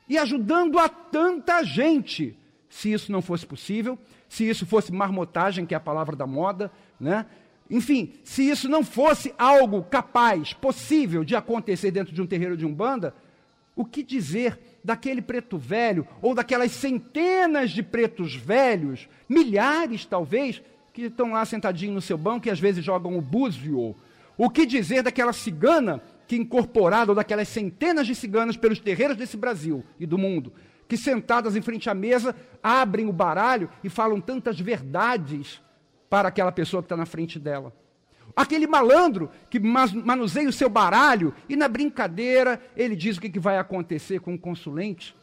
[0.08, 2.38] e ajudando a tanta gente.
[2.70, 6.72] Se isso não fosse possível, se isso fosse marmotagem, que é a palavra da moda,
[7.00, 7.26] né?
[7.70, 12.66] Enfim, se isso não fosse algo capaz, possível de acontecer dentro de um terreiro de
[12.66, 13.14] umbanda,
[13.76, 20.62] o que dizer daquele preto velho ou daquelas centenas de pretos velhos, milhares talvez,
[20.94, 23.96] que estão lá sentadinhos no seu banco e às vezes jogam o búzio?
[24.38, 29.84] O que dizer daquela cigana que incorporado daquelas centenas de ciganas pelos terreiros desse Brasil
[30.00, 30.54] e do mundo,
[30.88, 35.62] que sentadas em frente à mesa abrem o baralho e falam tantas verdades
[36.10, 37.74] para aquela pessoa que está na frente dela.
[38.36, 43.40] Aquele malandro que manuseia o seu baralho e na brincadeira ele diz o que, que
[43.40, 45.16] vai acontecer com o consulente.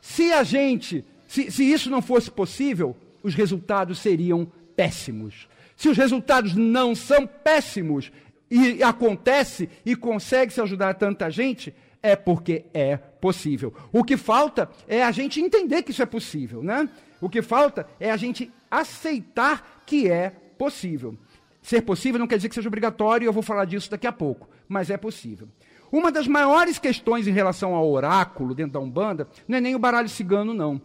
[0.00, 5.48] Se a gente, se, se isso não fosse possível, os resultados seriam péssimos.
[5.76, 8.10] Se os resultados não são péssimos,
[8.50, 13.74] e acontece e consegue se ajudar tanta gente, é porque é possível.
[13.92, 16.88] O que falta é a gente entender que isso é possível, né?
[17.20, 21.16] O que falta é a gente aceitar que é possível.
[21.60, 24.48] Ser possível não quer dizer que seja obrigatório, eu vou falar disso daqui a pouco,
[24.68, 25.48] mas é possível.
[25.90, 29.78] Uma das maiores questões em relação ao oráculo dentro da Umbanda não é nem o
[29.78, 30.80] baralho cigano, não.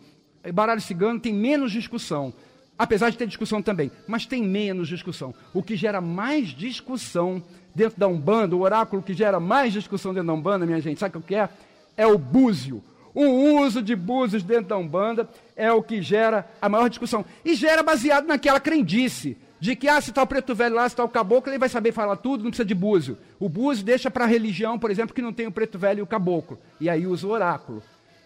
[0.45, 2.33] O baralho cigano tem menos discussão
[2.77, 5.33] apesar de ter discussão também, mas tem menos discussão.
[5.53, 10.27] O que gera mais discussão dentro da Umbanda, o oráculo que gera mais discussão dentro
[10.27, 11.49] da Umbanda, minha gente, sabe o que é?
[11.95, 12.83] É o búzio.
[13.13, 17.23] O uso de búzios dentro da Umbanda é o que gera a maior discussão.
[17.45, 20.93] E gera baseado naquela crendice de que, ah, se está o preto velho lá, se
[20.93, 23.17] está o caboclo, ele vai saber falar tudo, não precisa de búzio.
[23.39, 26.01] O búzio deixa para a religião, por exemplo, que não tem o preto velho e
[26.01, 26.59] o caboclo.
[26.81, 27.81] E aí usa o oráculo.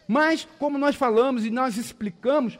[0.08, 2.58] Mas, como nós falamos e nós explicamos,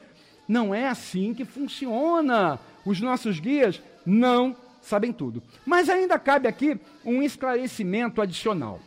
[0.48, 2.60] não é assim que funciona.
[2.86, 5.44] Os nossos guias não sabem tudo.
[5.66, 8.80] Mas ainda cabe aqui um esclarecimento adicional.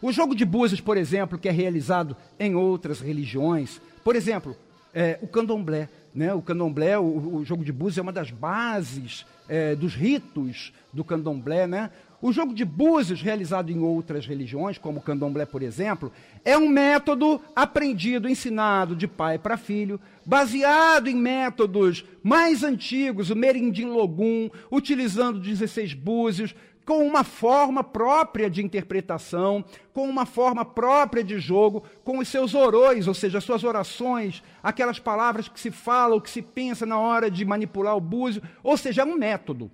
[0.00, 4.56] O jogo de búzios, por exemplo, que é realizado em outras religiões, por exemplo,
[4.92, 5.88] é, o candomblé.
[6.14, 6.34] Né?
[6.34, 11.04] O candomblé, o, o, jogo de búzios é uma das bases é, dos ritos do
[11.04, 11.66] candomblé.
[11.66, 11.90] Né?
[12.22, 16.12] O jogo de búzios, realizado em outras religiões, como o candomblé, por exemplo,
[16.44, 23.34] é um método aprendido, ensinado de pai para filho, baseado em métodos mais antigos, o
[23.34, 26.54] Merindim Logum, utilizando 16 búzios,
[26.86, 32.54] com uma forma própria de interpretação, com uma forma própria de jogo, com os seus
[32.54, 36.86] orões, ou seja, as suas orações, aquelas palavras que se fala, ou que se pensa
[36.86, 39.68] na hora de manipular o búzio, ou seja, é um método.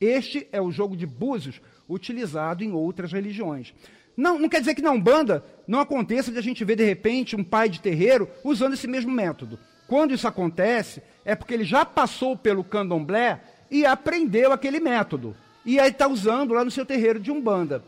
[0.00, 3.74] Este é o jogo de búzios utilizado em outras religiões.
[4.16, 7.36] Não, não quer dizer que na Umbanda não aconteça de a gente ver, de repente,
[7.36, 9.58] um pai de terreiro usando esse mesmo método.
[9.86, 15.36] Quando isso acontece, é porque ele já passou pelo candomblé e aprendeu aquele método.
[15.64, 17.84] E aí está usando lá no seu terreiro de Umbanda.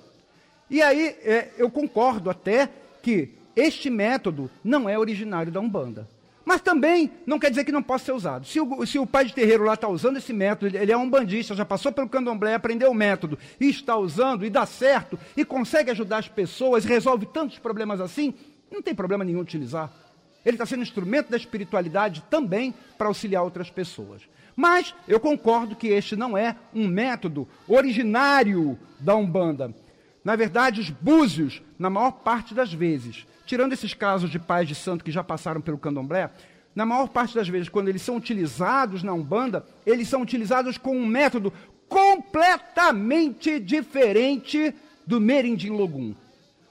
[0.68, 2.68] E aí é, eu concordo até
[3.03, 6.09] que este método não é originário da Umbanda.
[6.44, 8.46] Mas também não quer dizer que não possa ser usado.
[8.46, 11.09] Se o, se o pai de terreiro lá está usando esse método, ele é um
[11.09, 15.44] bandista, já passou pelo candomblé, aprendeu o método, e está usando, e dá certo, e
[15.44, 18.35] consegue ajudar as pessoas, resolve tantos problemas assim,
[18.70, 19.90] não tem problema nenhum utilizar.
[20.44, 24.22] Ele está sendo instrumento da espiritualidade também para auxiliar outras pessoas.
[24.57, 29.74] Mas eu concordo que este não é um método originário da Umbanda.
[30.24, 34.74] Na verdade, os búzios, na maior parte das vezes, tirando esses casos de pais de
[34.74, 36.31] santo que já passaram pelo candomblé,
[36.74, 40.96] na maior parte das vezes, quando eles são utilizados na Umbanda, eles são utilizados com
[40.96, 41.52] um método
[41.88, 44.74] completamente diferente
[45.07, 46.14] do Merendim Logum.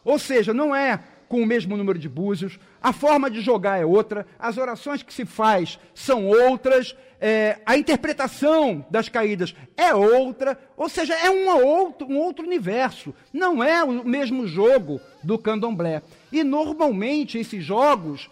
[0.03, 0.99] Ou seja, não é
[1.31, 5.13] com o mesmo número de búzios, a forma de jogar é outra, as orações que
[5.13, 11.47] se faz são outras, é, a interpretação das caídas é outra, ou seja, é um
[11.65, 16.01] outro, um outro universo, não é o mesmo jogo do candomblé.
[16.31, 18.29] E normalmente esses jogos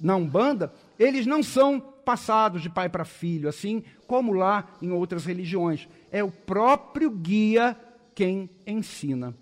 [0.00, 5.24] na Umbanda, eles não são passados de pai para filho, assim como lá em outras
[5.24, 5.86] religiões.
[6.10, 7.76] É o próprio guia
[8.14, 9.34] quem ensina.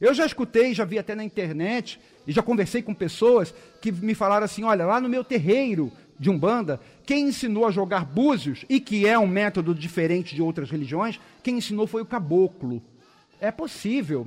[0.00, 4.14] Eu já escutei, já vi até na internet, e já conversei com pessoas que me
[4.14, 8.80] falaram assim: olha, lá no meu terreiro de Umbanda, quem ensinou a jogar búzios, e
[8.80, 12.82] que é um método diferente de outras religiões, quem ensinou foi o caboclo.
[13.40, 14.26] É possível.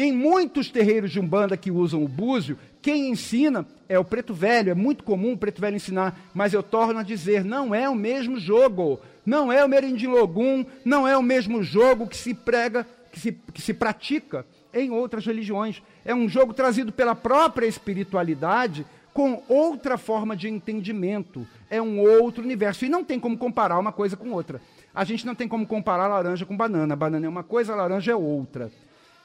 [0.00, 4.70] Em muitos terreiros de Umbanda que usam o búzio, quem ensina é o preto velho.
[4.70, 7.96] É muito comum o preto velho ensinar, mas eu torno a dizer: não é o
[7.96, 9.00] mesmo jogo.
[9.26, 13.32] Não é o Merendim Logum, não é o mesmo jogo que se prega, que se,
[13.32, 15.82] que se pratica em outras religiões.
[16.04, 21.44] É um jogo trazido pela própria espiritualidade com outra forma de entendimento.
[21.68, 22.84] É um outro universo.
[22.84, 24.60] E não tem como comparar uma coisa com outra.
[24.94, 26.94] A gente não tem como comparar laranja com banana.
[26.94, 28.70] banana é uma coisa, laranja é outra.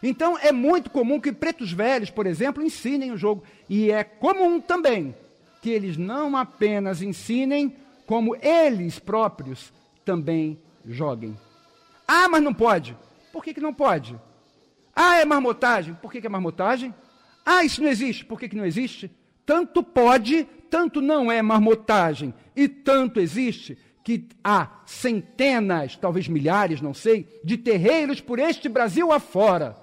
[0.04, 3.44] Então é muito comum que pretos velhos, por exemplo, ensinem o jogo.
[3.70, 5.16] E é comum também
[5.62, 7.74] que eles não apenas ensinem,
[8.06, 9.72] como eles próprios
[10.04, 11.38] também joguem.
[12.06, 12.98] Ah, mas não pode.
[13.32, 14.20] Por que, que não pode?
[14.94, 15.94] Ah, é marmotagem.
[15.94, 16.94] Por que, que é marmotagem?
[17.46, 18.26] Ah, isso não existe.
[18.26, 19.10] Por que, que não existe?
[19.46, 26.94] Tanto pode, tanto não é marmotagem, e tanto existe, que há centenas, talvez milhares, não
[26.94, 29.76] sei, de terreiros por este Brasil afora,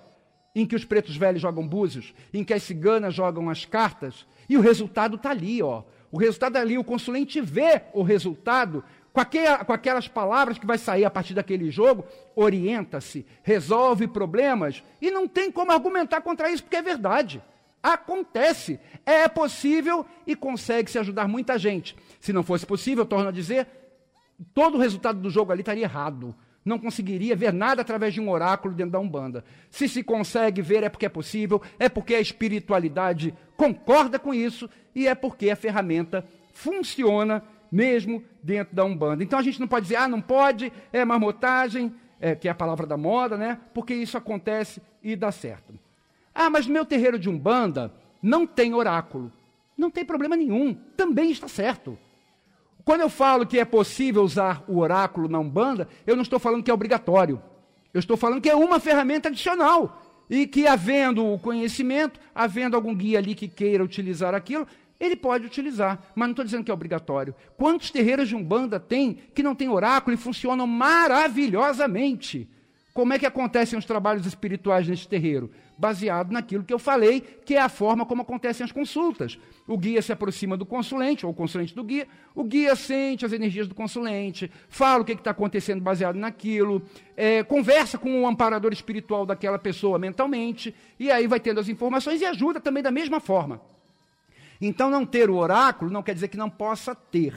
[0.55, 4.57] em que os pretos velhos jogam búzios, em que as ciganas jogam as cartas, e
[4.57, 5.83] o resultado está ali, ó.
[6.11, 8.83] O resultado é ali, o consulente vê o resultado,
[9.13, 14.83] com, aquel, com aquelas palavras que vai sair a partir daquele jogo, orienta-se, resolve problemas
[15.01, 17.43] e não tem como argumentar contra isso, porque é verdade.
[17.83, 21.97] Acontece, é possível e consegue-se ajudar muita gente.
[22.21, 23.67] Se não fosse possível, torno a dizer,
[24.53, 26.35] todo o resultado do jogo ali estaria errado.
[26.65, 29.45] Não conseguiria ver nada através de um oráculo dentro da Umbanda.
[29.71, 34.69] Se se consegue ver, é porque é possível, é porque a espiritualidade concorda com isso
[34.95, 37.43] e é porque a ferramenta funciona
[37.73, 39.23] mesmo dentro da Umbanda.
[39.25, 42.55] Então a gente não pode dizer, ah, não pode, é marmotagem, é, que é a
[42.55, 43.59] palavra da moda, né?
[43.73, 45.73] Porque isso acontece e dá certo.
[46.35, 47.93] Ah, mas meu terreiro de Umbanda
[48.23, 49.33] não tem oráculo.
[49.77, 51.99] Não tem problema nenhum, também está certo.
[52.85, 56.63] Quando eu falo que é possível usar o oráculo na Umbanda, eu não estou falando
[56.63, 57.41] que é obrigatório.
[57.93, 60.03] Eu estou falando que é uma ferramenta adicional.
[60.29, 64.67] E que, havendo o conhecimento, havendo algum guia ali que queira utilizar aquilo,
[65.01, 67.35] ele pode utilizar, mas não estou dizendo que é obrigatório.
[67.57, 72.47] Quantos terreiros de Umbanda tem que não tem oráculo e funcionam maravilhosamente?
[72.93, 75.51] Como é que acontecem os trabalhos espirituais nesse terreiro?
[75.81, 79.39] Baseado naquilo que eu falei, que é a forma como acontecem as consultas.
[79.67, 83.33] O guia se aproxima do consulente, ou o consulente do guia, o guia sente as
[83.33, 86.83] energias do consulente, fala o que está acontecendo baseado naquilo,
[87.17, 92.21] é, conversa com o amparador espiritual daquela pessoa mentalmente, e aí vai tendo as informações
[92.21, 93.63] e ajuda também da mesma forma.
[94.61, 97.35] Então, não ter o oráculo não quer dizer que não possa ter,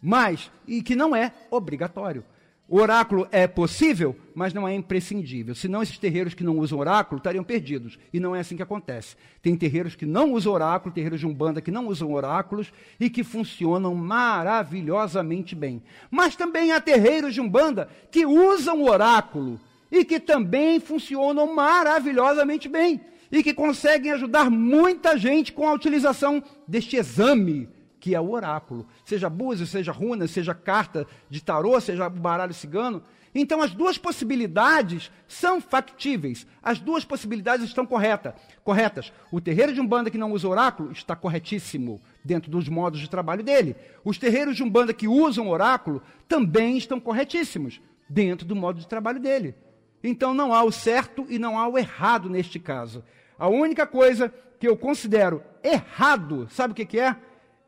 [0.00, 2.22] mas, e que não é obrigatório.
[2.68, 5.54] O oráculo é possível, mas não é imprescindível.
[5.54, 7.96] Senão, esses terreiros que não usam oráculo estariam perdidos.
[8.12, 9.14] E não é assim que acontece.
[9.40, 13.22] Tem terreiros que não usam oráculo, terreiros de umbanda que não usam oráculos e que
[13.22, 15.80] funcionam maravilhosamente bem.
[16.10, 23.00] Mas também há terreiros de umbanda que usam oráculo e que também funcionam maravilhosamente bem
[23.30, 27.68] e que conseguem ajudar muita gente com a utilização deste exame
[27.98, 33.02] que é o oráculo, seja búzios, seja runas, seja carta de tarô, seja baralho cigano.
[33.34, 36.46] Então as duas possibilidades são factíveis.
[36.62, 38.34] As duas possibilidades estão correta,
[38.64, 39.12] corretas.
[39.30, 43.42] O terreiro de umbanda que não usa oráculo está corretíssimo dentro dos modos de trabalho
[43.42, 43.76] dele.
[44.04, 49.20] Os terreiros de umbanda que usam oráculo também estão corretíssimos dentro do modo de trabalho
[49.20, 49.54] dele.
[50.02, 53.04] Então não há o certo e não há o errado neste caso.
[53.38, 57.16] A única coisa que eu considero errado, sabe o que, que é?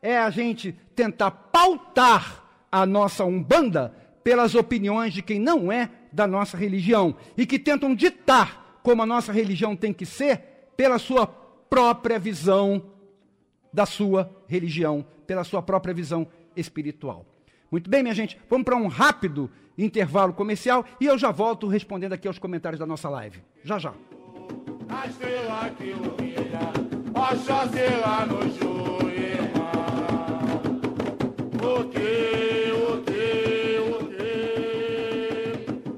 [0.01, 3.93] É a gente tentar pautar a nossa Umbanda
[4.23, 9.05] pelas opiniões de quem não é da nossa religião e que tentam ditar como a
[9.05, 12.83] nossa religião tem que ser pela sua própria visão
[13.71, 17.25] da sua religião, pela sua própria visão espiritual.
[17.71, 22.13] Muito bem, minha gente, vamos para um rápido intervalo comercial e eu já volto respondendo
[22.13, 23.41] aqui aos comentários da nossa live.
[23.63, 23.93] Já já.
[24.89, 26.71] A estrela que ilumina,
[28.49, 29.08] Juíma.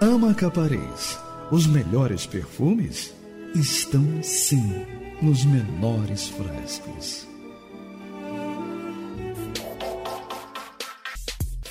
[0.00, 1.18] Ama Caparez.
[1.50, 3.12] Os melhores perfumes
[3.54, 4.86] estão sim
[5.20, 7.25] nos menores frascos.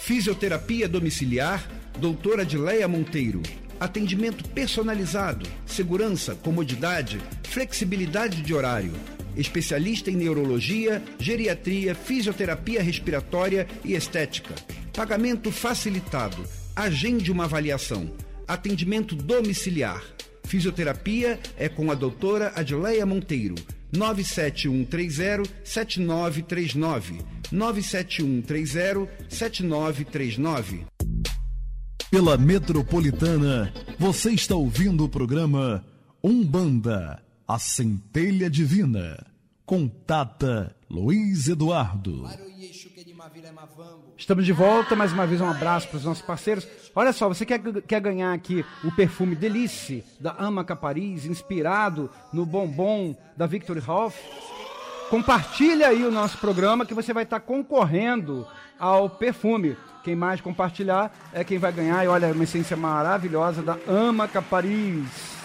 [0.06, 1.68] Fisioterapia domiciliar,
[2.00, 3.42] doutora Adileia Monteiro.
[3.80, 8.94] Atendimento personalizado, segurança, comodidade, flexibilidade de horário.
[9.36, 14.54] Especialista em neurologia, geriatria, fisioterapia respiratória e estética.
[14.94, 16.46] Pagamento facilitado.
[16.76, 18.14] Agende uma avaliação.
[18.48, 20.04] Atendimento domiciliar.
[20.44, 23.56] Fisioterapia é com a doutora Adileia Monteiro.
[27.52, 29.08] 97130-7939.
[29.30, 30.86] 97130-7939.
[32.16, 35.84] Pela Metropolitana, você está ouvindo o programa
[36.24, 39.26] Umbanda, a centelha divina,
[39.66, 42.30] com Tata Luiz Eduardo.
[44.16, 46.66] Estamos de volta, mais uma vez um abraço para os nossos parceiros.
[46.96, 52.46] Olha só, você quer, quer ganhar aqui o perfume Delice da Amaca Paris, inspirado no
[52.46, 54.18] bombom da Victory Hoff?
[55.10, 58.48] Compartilha aí o nosso programa que você vai estar concorrendo
[58.80, 59.78] ao perfume.
[60.04, 62.04] Quem mais compartilhar é quem vai ganhar.
[62.04, 65.36] E olha, uma essência maravilhosa da Amaca Paris.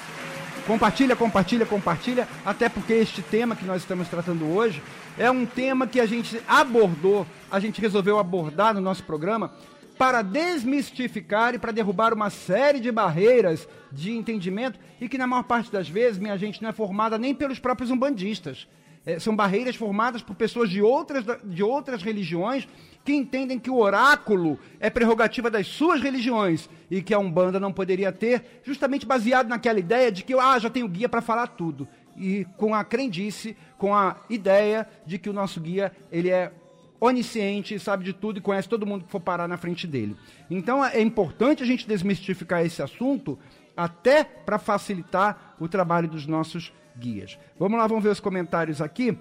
[0.67, 4.83] Compartilha, compartilha, compartilha, até porque este tema que nós estamos tratando hoje
[5.19, 9.53] é um tema que a gente abordou, a gente resolveu abordar no nosso programa
[9.99, 15.43] para desmistificar e para derrubar uma série de barreiras de entendimento e que na maior
[15.43, 18.67] parte das vezes, minha gente, não é formada nem pelos próprios umbandistas.
[19.05, 22.69] É, são barreiras formadas por pessoas de outras, de outras religiões
[23.05, 27.73] que entendem que o oráculo é prerrogativa das suas religiões e que a Umbanda não
[27.73, 31.89] poderia ter, justamente baseado naquela ideia de que ah, já tenho guia para falar tudo.
[32.17, 36.53] E com a crendice, com a ideia de que o nosso guia ele é
[37.01, 40.15] onisciente, sabe de tudo e conhece todo mundo que for parar na frente dele.
[40.51, 43.39] Então é importante a gente desmistificar esse assunto
[43.75, 47.39] até para facilitar o trabalho dos nossos guias.
[47.59, 49.17] Vamos lá, vamos ver os comentários aqui.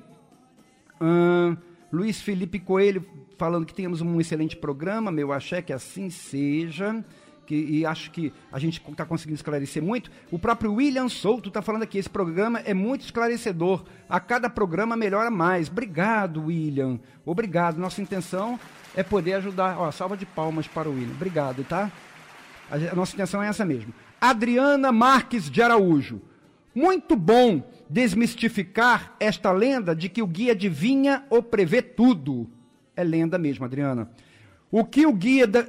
[1.91, 3.05] Luiz Felipe Coelho
[3.37, 7.03] falando que temos um excelente programa, meu axé que assim seja.
[7.47, 10.11] Que, e acho que a gente está conseguindo esclarecer muito.
[10.29, 13.85] O próprio William Souto está falando aqui: esse programa é muito esclarecedor.
[14.07, 15.67] A cada programa melhora mais.
[15.67, 16.99] Obrigado, William.
[17.25, 17.79] Obrigado.
[17.79, 18.59] Nossa intenção
[18.95, 19.79] é poder ajudar.
[19.79, 21.15] Ó, salva de palmas para o William.
[21.15, 21.91] Obrigado, tá?
[22.69, 23.91] A, a nossa intenção é essa mesmo.
[24.21, 26.21] Adriana Marques de Araújo.
[26.73, 32.49] Muito bom desmistificar esta lenda de que o guia adivinha ou prevê tudo.
[32.95, 34.09] É lenda mesmo, Adriana.
[34.71, 35.65] O que o guia de,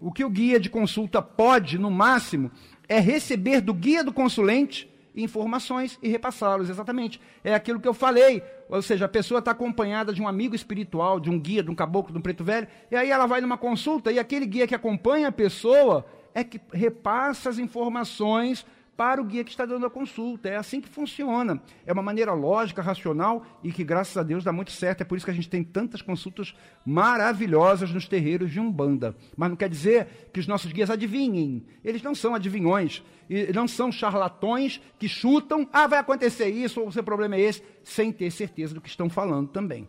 [0.00, 2.50] o que o guia de consulta pode, no máximo,
[2.88, 6.68] é receber do guia do consulente informações e repassá-los.
[6.68, 7.20] Exatamente.
[7.42, 8.42] É aquilo que eu falei.
[8.68, 11.74] Ou seja, a pessoa está acompanhada de um amigo espiritual, de um guia, de um
[11.74, 14.74] caboclo, de um preto velho, e aí ela vai numa consulta e aquele guia que
[14.74, 16.04] acompanha a pessoa
[16.34, 18.66] é que repassa as informações
[18.96, 20.48] para o guia que está dando a consulta.
[20.48, 21.60] É assim que funciona.
[21.84, 25.02] É uma maneira lógica, racional e que, graças a Deus, dá muito certo.
[25.02, 29.14] É por isso que a gente tem tantas consultas maravilhosas nos terreiros de Umbanda.
[29.36, 31.64] Mas não quer dizer que os nossos guias adivinhem.
[31.84, 33.02] Eles não são adivinhões.
[33.28, 37.40] E não são charlatões que chutam, ah, vai acontecer isso, ou o seu problema é
[37.40, 39.88] esse, sem ter certeza do que estão falando também.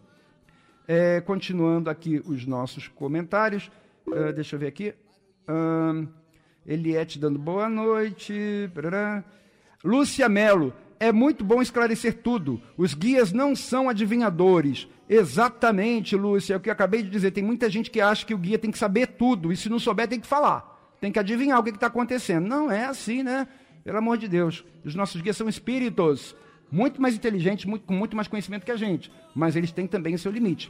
[0.88, 3.70] É, continuando aqui os nossos comentários.
[4.08, 4.94] Uh, deixa eu ver aqui.
[5.48, 6.08] Uh,
[6.68, 8.70] Eliette dando boa noite.
[8.76, 9.24] Parará.
[9.84, 12.62] Lúcia Melo, é muito bom esclarecer tudo.
[12.78, 14.88] Os guias não são adivinhadores.
[15.10, 17.32] Exatamente, Lúcia, é o que eu acabei de dizer.
[17.32, 19.80] Tem muita gente que acha que o guia tem que saber tudo, e se não
[19.80, 20.76] souber, tem que falar.
[21.00, 22.46] Tem que adivinhar o que está acontecendo.
[22.46, 23.48] Não é assim, né?
[23.86, 24.66] Pelo amor de Deus.
[24.84, 26.36] Os nossos guias são espíritos,
[26.70, 30.16] muito mais inteligentes, muito, com muito mais conhecimento que a gente, mas eles têm também
[30.16, 30.70] o seu limite.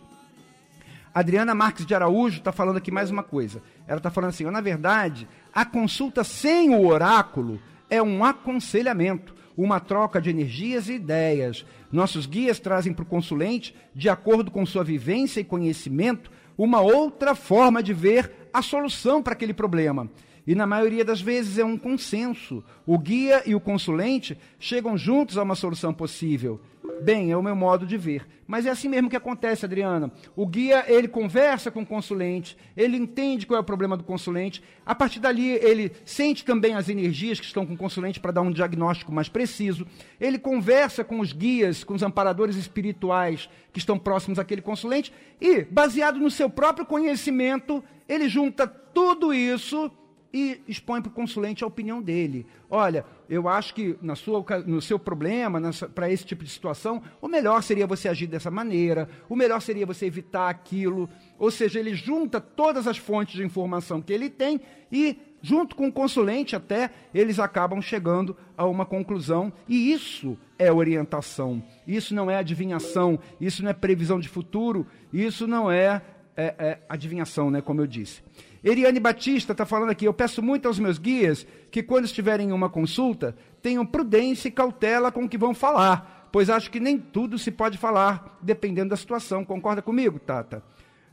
[1.14, 3.62] Adriana Marques de Araújo está falando aqui mais uma coisa.
[3.88, 9.80] Ela está falando assim: na verdade, a consulta sem o oráculo é um aconselhamento, uma
[9.80, 11.66] troca de energias e ideias.
[11.92, 17.34] Nossos guias trazem para o consulente, de acordo com sua vivência e conhecimento, uma outra
[17.34, 20.10] forma de ver a solução para aquele problema.
[20.48, 22.64] E na maioria das vezes é um consenso.
[22.86, 26.62] O guia e o consulente chegam juntos a uma solução possível.
[27.02, 28.26] Bem, é o meu modo de ver.
[28.48, 30.10] Mas é assim mesmo que acontece, Adriana.
[30.38, 34.64] O guia, ele conversa com o consulente, ele entende qual é o problema do consulente.
[34.86, 38.42] A partir dali, ele sente também as energias que estão com o consulente para dar
[38.42, 39.86] um diagnóstico mais preciso.
[40.18, 45.64] Ele conversa com os guias, com os amparadores espirituais que estão próximos àquele consulente e,
[45.66, 49.92] baseado no seu próprio conhecimento, ele junta tudo isso
[50.38, 52.46] e expõe para o consulente a opinião dele.
[52.70, 55.60] Olha, eu acho que na sua, no seu problema,
[55.96, 59.84] para esse tipo de situação, o melhor seria você agir dessa maneira, o melhor seria
[59.84, 61.10] você evitar aquilo.
[61.40, 64.62] Ou seja, ele junta todas as fontes de informação que ele tem
[64.92, 69.52] e, junto com o consulente até, eles acabam chegando a uma conclusão.
[69.68, 75.48] E isso é orientação, isso não é adivinhação, isso não é previsão de futuro, isso
[75.48, 76.00] não é,
[76.36, 78.22] é, é adivinhação, né, como eu disse.
[78.68, 82.52] Eriane Batista está falando aqui, eu peço muito aos meus guias que quando estiverem em
[82.52, 86.98] uma consulta, tenham prudência e cautela com o que vão falar, pois acho que nem
[86.98, 89.46] tudo se pode falar, dependendo da situação.
[89.46, 90.62] Concorda comigo, Tata?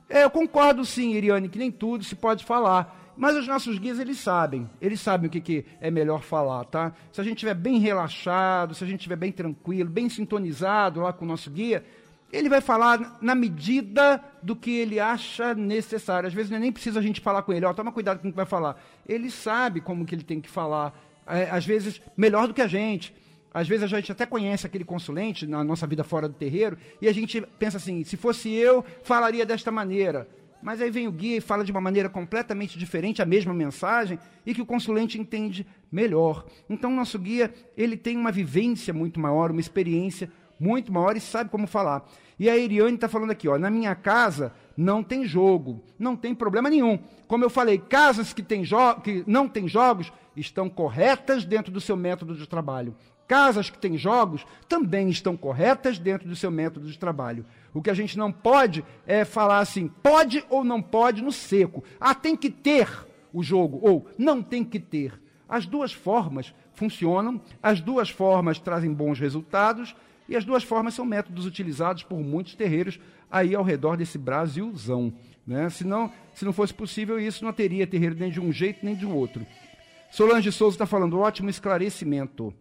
[0.09, 3.15] É, eu concordo sim, Eriane, que nem tudo se pode falar.
[3.17, 4.69] Mas os nossos guias, eles sabem.
[4.81, 6.93] Eles sabem o que, que é melhor falar, tá?
[7.13, 11.13] Se a gente estiver bem relaxado, se a gente estiver bem tranquilo, bem sintonizado lá
[11.13, 11.85] com o nosso guia,
[12.33, 16.27] ele vai falar na medida do que ele acha necessário.
[16.27, 18.31] Às vezes é nem precisa a gente falar com ele, ó, toma cuidado com o
[18.31, 18.83] que vai falar.
[19.09, 20.99] Ele sabe como que ele tem que falar.
[21.27, 23.15] É, às vezes, melhor do que a gente.
[23.53, 27.07] Às vezes a gente até conhece aquele consulente na nossa vida fora do terreiro e
[27.07, 30.29] a gente pensa assim: se fosse eu, falaria desta maneira.
[30.61, 34.19] Mas aí vem o guia e fala de uma maneira completamente diferente a mesma mensagem
[34.47, 36.47] e que o consulente entende melhor.
[36.71, 41.51] Então, nosso guia ele tem uma vivência muito maior, uma experiência muito maior e sabe
[41.51, 42.05] como falar.
[42.39, 46.35] E a Eriane está falando aqui, ó, na minha casa não tem jogo, não tem
[46.35, 46.99] problema nenhum.
[47.29, 48.63] Como eu falei, casas que, tem
[49.03, 52.97] que não têm jogos estão corretas dentro do seu método de trabalho.
[53.27, 57.47] Casas que têm jogos também estão corretas dentro do seu método de trabalho.
[57.73, 61.83] O que a gente não pode é falar assim, pode ou não pode no seco.
[61.99, 62.89] Ah, tem que ter
[63.33, 65.21] o jogo, ou não tem que ter.
[65.49, 69.95] As duas formas funcionam, as duas formas trazem bons resultados,
[70.29, 72.99] e as duas formas são métodos utilizados por muitos terreiros
[73.31, 75.13] aí ao redor desse Brasilzão.
[75.47, 75.69] Né?
[75.69, 78.95] Se, não, se não fosse possível isso, não teria terreiro nem de um jeito nem
[78.95, 79.47] de outro.
[80.11, 82.55] Solange Souza está falando, ótimo esclarecimento.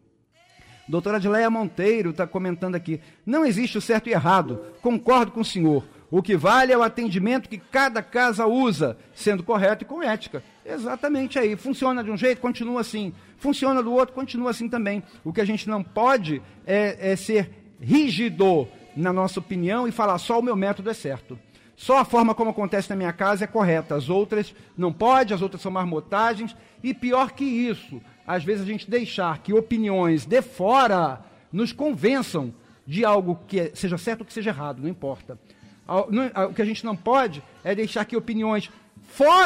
[0.88, 5.45] Doutora Adileia Monteiro está comentando aqui, não existe o certo e errado, concordo com o
[5.45, 5.86] senhor.
[6.16, 10.43] O que vale é o atendimento que cada casa usa, sendo correto e com ética.
[10.64, 11.55] Exatamente aí.
[11.55, 13.11] Funciona de um jeito, continua assim.
[13.36, 15.01] Funciona do outro, continua assim também.
[15.24, 17.49] O que a gente não pode é, é ser
[17.82, 21.36] rígido na nossa opinião e falar só o meu método é certo.
[21.76, 23.95] Só a forma como acontece na minha casa é correta.
[23.95, 26.55] As outras não pode, as outras são marmotagens.
[26.84, 32.53] E pior que isso, às vezes a gente deixar que opiniões de fora nos convençam
[32.86, 35.39] de algo que é, seja certo ou que seja errado, não importa.
[35.88, 38.69] O que a gente não pode é deixar que opiniões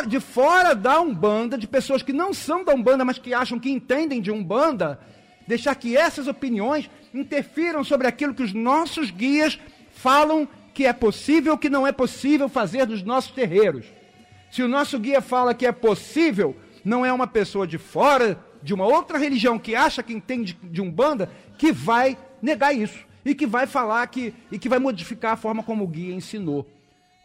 [0.07, 3.69] de fora da Umbanda, de pessoas que não são da Umbanda, mas que acham que
[3.69, 4.99] entendem de Umbanda,
[5.47, 9.59] deixar que essas opiniões interfiram sobre aquilo que os nossos guias
[9.91, 13.85] falam que é possível, que não é possível fazer dos nossos terreiros.
[14.51, 18.73] Se o nosso guia fala que é possível, não é uma pessoa de fora de
[18.73, 23.45] uma outra religião que acha que entende de Umbanda que vai negar isso e que
[23.45, 26.65] vai falar que e que vai modificar a forma como o guia ensinou.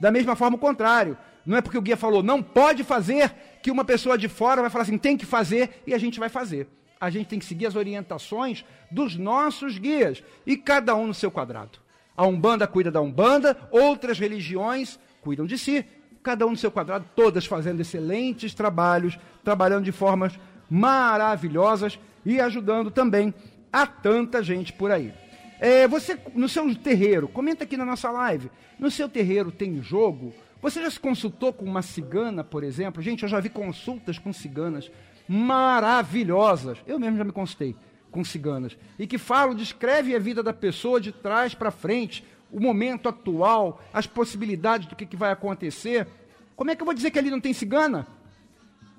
[0.01, 1.17] Da mesma forma o contrário.
[1.47, 3.33] Não é porque o guia falou não pode fazer
[3.63, 6.29] que uma pessoa de fora vai falar assim tem que fazer e a gente vai
[6.29, 6.69] fazer.
[7.01, 11.31] A gente tem que seguir as orientações dos nossos guias e cada um no seu
[11.31, 11.79] quadrado.
[12.17, 15.87] A Umbanda cuida da Umbanda, outras religiões cuidam de si,
[16.21, 20.33] cada um no seu quadrado, todas fazendo excelentes trabalhos, trabalhando de formas
[20.69, 21.97] maravilhosas
[22.27, 23.33] e ajudando também
[23.73, 25.22] a tanta gente por aí.
[25.63, 28.51] É, você, no seu terreiro, comenta aqui na nossa live,
[28.81, 30.35] no seu terreiro tem jogo?
[30.61, 33.01] Você já se consultou com uma cigana, por exemplo?
[33.01, 34.91] Gente, eu já vi consultas com ciganas
[35.29, 36.79] maravilhosas.
[36.85, 37.77] Eu mesmo já me consultei
[38.11, 38.77] com ciganas.
[38.99, 43.81] E que falam, descrevem a vida da pessoa de trás para frente, o momento atual,
[43.95, 46.09] as possibilidades do que, que vai acontecer.
[46.57, 48.09] Como é que eu vou dizer que ali não tem cigana?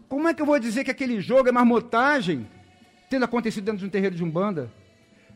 [0.07, 2.47] Como é que eu vou dizer que aquele jogo é marmotagem,
[3.09, 4.71] tendo acontecido dentro de um terreiro de Umbanda?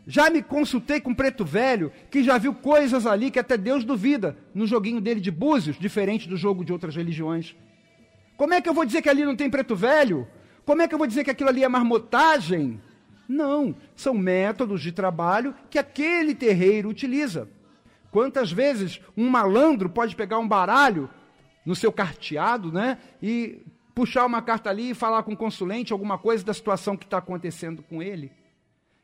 [0.10, 4.38] Já me consultei com preto velho que já viu coisas ali que até Deus duvida
[4.54, 7.54] no joguinho dele de búzios, diferente do jogo de outras religiões.
[8.38, 10.26] Como é que eu vou dizer que ali não tem preto velho?
[10.66, 12.80] Como é que eu vou dizer que aquilo ali é marmotagem?
[13.28, 17.50] Não, são métodos de trabalho que aquele terreiro utiliza.
[18.10, 21.10] Quantas vezes um malandro pode pegar um baralho
[21.66, 23.62] no seu carteado, né, e
[23.94, 27.18] puxar uma carta ali e falar com o consulente alguma coisa da situação que está
[27.18, 28.32] acontecendo com ele?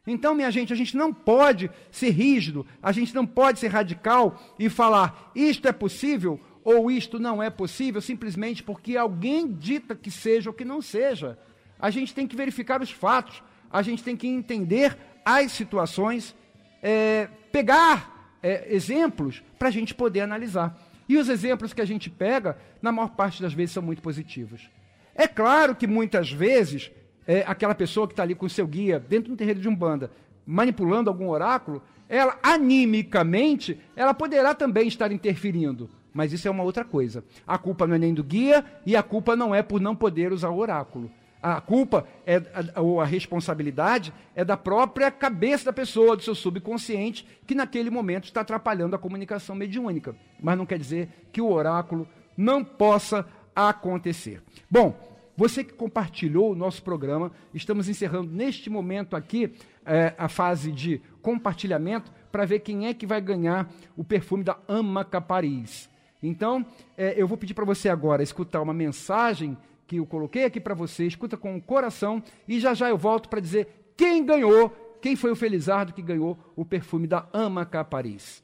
[0.06, 4.38] Então, minha gente, a gente não pode ser rígido, a gente não pode ser radical
[4.60, 10.12] e falar isto é possível ou isto não é possível simplesmente porque alguém dita que
[10.12, 11.38] seja ou que não seja.
[11.80, 13.42] A gente tem que verificar os fatos,
[13.72, 16.36] a gente tem que entender as situações,
[16.82, 20.78] é, pegar é, exemplos para a gente poder analisar.
[21.08, 24.70] E os exemplos que a gente pega, na maior parte das vezes, são muito positivos.
[25.16, 26.92] É claro que muitas vezes
[27.28, 29.70] é, aquela pessoa que está ali com o seu guia, dentro de um terreiro de
[29.70, 30.12] Umbanda,
[30.46, 35.90] manipulando algum oráculo, ela, animicamente, ela poderá também estar interferindo.
[36.14, 37.24] Mas isso é uma outra coisa.
[37.48, 40.32] A culpa não é nem do guia e a culpa não é por não poder
[40.32, 41.10] usar o oráculo.
[41.42, 42.42] A culpa é,
[42.78, 48.26] ou a responsabilidade é da própria cabeça da pessoa, do seu subconsciente, que naquele momento
[48.26, 50.16] está atrapalhando a comunicação mediúnica.
[50.42, 52.08] Mas não quer dizer que o oráculo
[52.38, 54.42] não possa acontecer.
[54.70, 54.96] Bom,
[55.36, 59.54] você que compartilhou o nosso programa, estamos encerrando neste momento aqui
[59.86, 64.58] é, a fase de compartilhamento para ver quem é que vai ganhar o perfume da
[64.68, 65.90] Amaca Paris.
[66.22, 66.66] Então,
[66.98, 70.74] é, eu vou pedir para você agora escutar uma mensagem que eu coloquei aqui para
[70.74, 73.68] você, escuta com o coração e já já eu volto para dizer
[73.98, 74.70] quem ganhou,
[75.02, 78.42] quem foi o Felizardo que ganhou o perfume da Amaca Paris.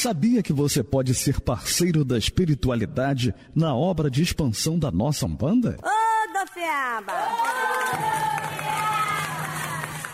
[0.00, 5.76] Sabia que você pode ser parceiro da espiritualidade na obra de expansão da nossa Umbanda?
[5.82, 7.12] Ô, Dofiaba!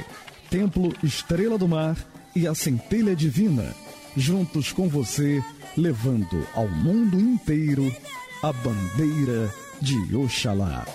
[0.49, 1.97] Templo Estrela do Mar
[2.36, 3.74] e a Centelha Divina,
[4.16, 5.43] juntos com você,
[5.76, 7.91] levando ao mundo inteiro
[8.43, 9.49] a bandeira
[9.82, 10.86] de Oxalá.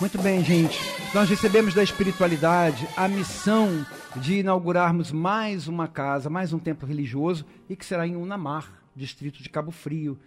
[0.00, 0.78] Muito bem, gente.
[1.14, 7.46] Nós recebemos da espiritualidade a missão de inaugurarmos mais uma casa, mais um templo religioso,
[7.68, 10.18] e que será em Unamar, distrito de Cabo Frio.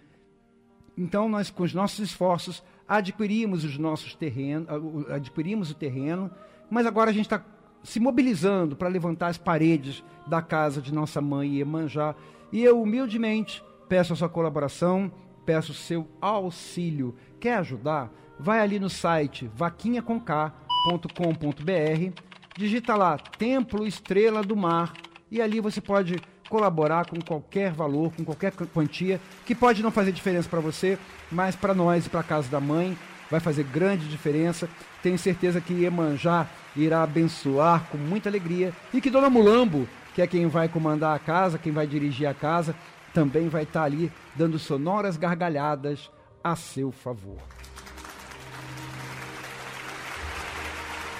[0.98, 4.68] Então, nós, com os nossos esforços, adquirimos os nossos terrenos,
[5.10, 6.32] adquirimos o terreno,
[6.70, 7.44] mas agora a gente está
[7.84, 12.16] se mobilizando para levantar as paredes da casa de nossa mãe Iemanjá.
[12.52, 15.12] E eu, humildemente, peço a sua colaboração,
[15.46, 17.16] peço o seu auxílio.
[17.40, 18.12] Quer ajudar?
[18.40, 22.22] Vai ali no site vaquinhaconk.com.br,
[22.56, 24.94] digita lá Templo Estrela do Mar
[25.30, 30.12] e ali você pode colaborar com qualquer valor, com qualquer quantia, que pode não fazer
[30.12, 30.98] diferença para você,
[31.32, 32.98] mas para nós e para a casa da mãe
[33.30, 34.68] vai fazer grande diferença.
[35.04, 40.28] Tenho certeza que Iemanjá irá abençoar com muita alegria e que Dona Mulambo, que é
[40.28, 42.76] quem vai comandar a casa, quem vai dirigir a casa,
[43.14, 46.10] também vai estar ali dando sonoras gargalhadas
[46.44, 47.38] a seu favor.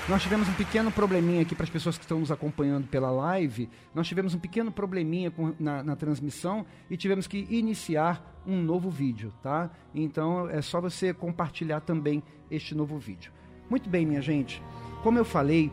[0.08, 3.70] Nós tivemos um pequeno probleminha aqui para as pessoas que estão nos acompanhando pela live.
[3.94, 8.90] Nós tivemos um pequeno probleminha com- na, na transmissão e tivemos que iniciar um novo
[8.90, 9.70] vídeo, tá?
[9.94, 13.32] Então é só você compartilhar também este novo vídeo.
[13.70, 14.64] Muito bem, minha gente.
[15.04, 15.72] Como eu falei,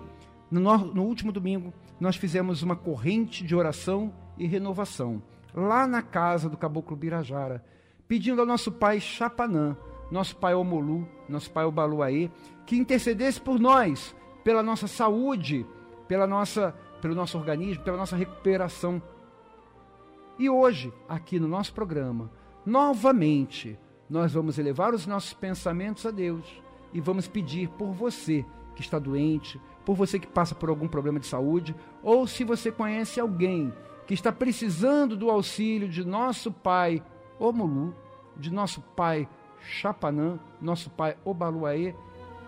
[0.51, 5.23] no- no último domingo nós fizemos uma corrente de oração e renovação
[5.57, 7.65] lá na casa do Caboclo Birajara,
[8.07, 9.75] pedindo ao nosso pai Chapanã,
[10.11, 12.31] nosso pai Omolu, nosso pai Obaluaê,
[12.67, 15.67] que intercedesse por nós, pela nossa saúde,
[16.07, 19.03] pela nossa, pelo nosso organismo, pela nossa recuperação.
[20.39, 22.31] E hoje, aqui no nosso programa,
[22.65, 23.79] novamente,
[24.09, 28.45] nós vamos elevar os nossos pensamentos a Deus e vamos pedir por você
[28.75, 32.71] que está doente, por você que passa por algum problema de saúde, ou se você
[32.71, 33.73] conhece alguém
[34.07, 37.03] que está precisando do auxílio de nosso pai
[37.39, 37.95] Omulu,
[38.37, 39.29] de nosso pai
[39.61, 41.95] Chapanã, nosso pai Obaluaê,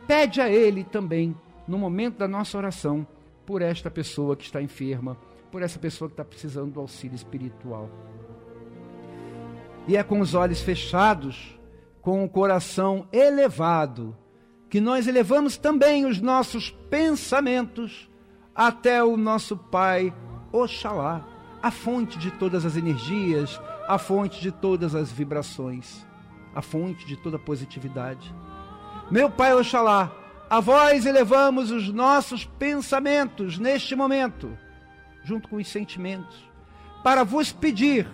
[0.06, 1.36] pede a ele também,
[1.66, 3.06] no momento da nossa oração,
[3.44, 5.16] por esta pessoa que está enferma,
[5.50, 7.90] por essa pessoa que está precisando do auxílio espiritual.
[9.86, 11.58] E é com os olhos fechados,
[12.00, 14.16] com o coração elevado,
[14.68, 18.08] que nós elevamos também os nossos pensamentos
[18.54, 20.14] até o nosso Pai
[20.52, 21.26] Oxalá,
[21.62, 26.06] a fonte de todas as energias, a fonte de todas as vibrações,
[26.54, 28.34] a fonte de toda a positividade.
[29.10, 30.12] Meu Pai Oxalá,
[30.48, 34.56] a vós elevamos os nossos pensamentos neste momento,
[35.24, 36.48] junto com os sentimentos,
[37.02, 38.08] para vos pedir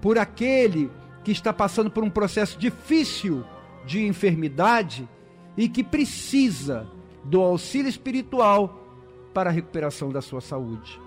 [0.00, 0.90] por aquele
[1.24, 3.44] que está passando por um processo difícil
[3.84, 5.08] de enfermidade
[5.56, 6.88] e que precisa
[7.24, 8.84] do auxílio espiritual
[9.34, 11.00] para a recuperação da sua saúde.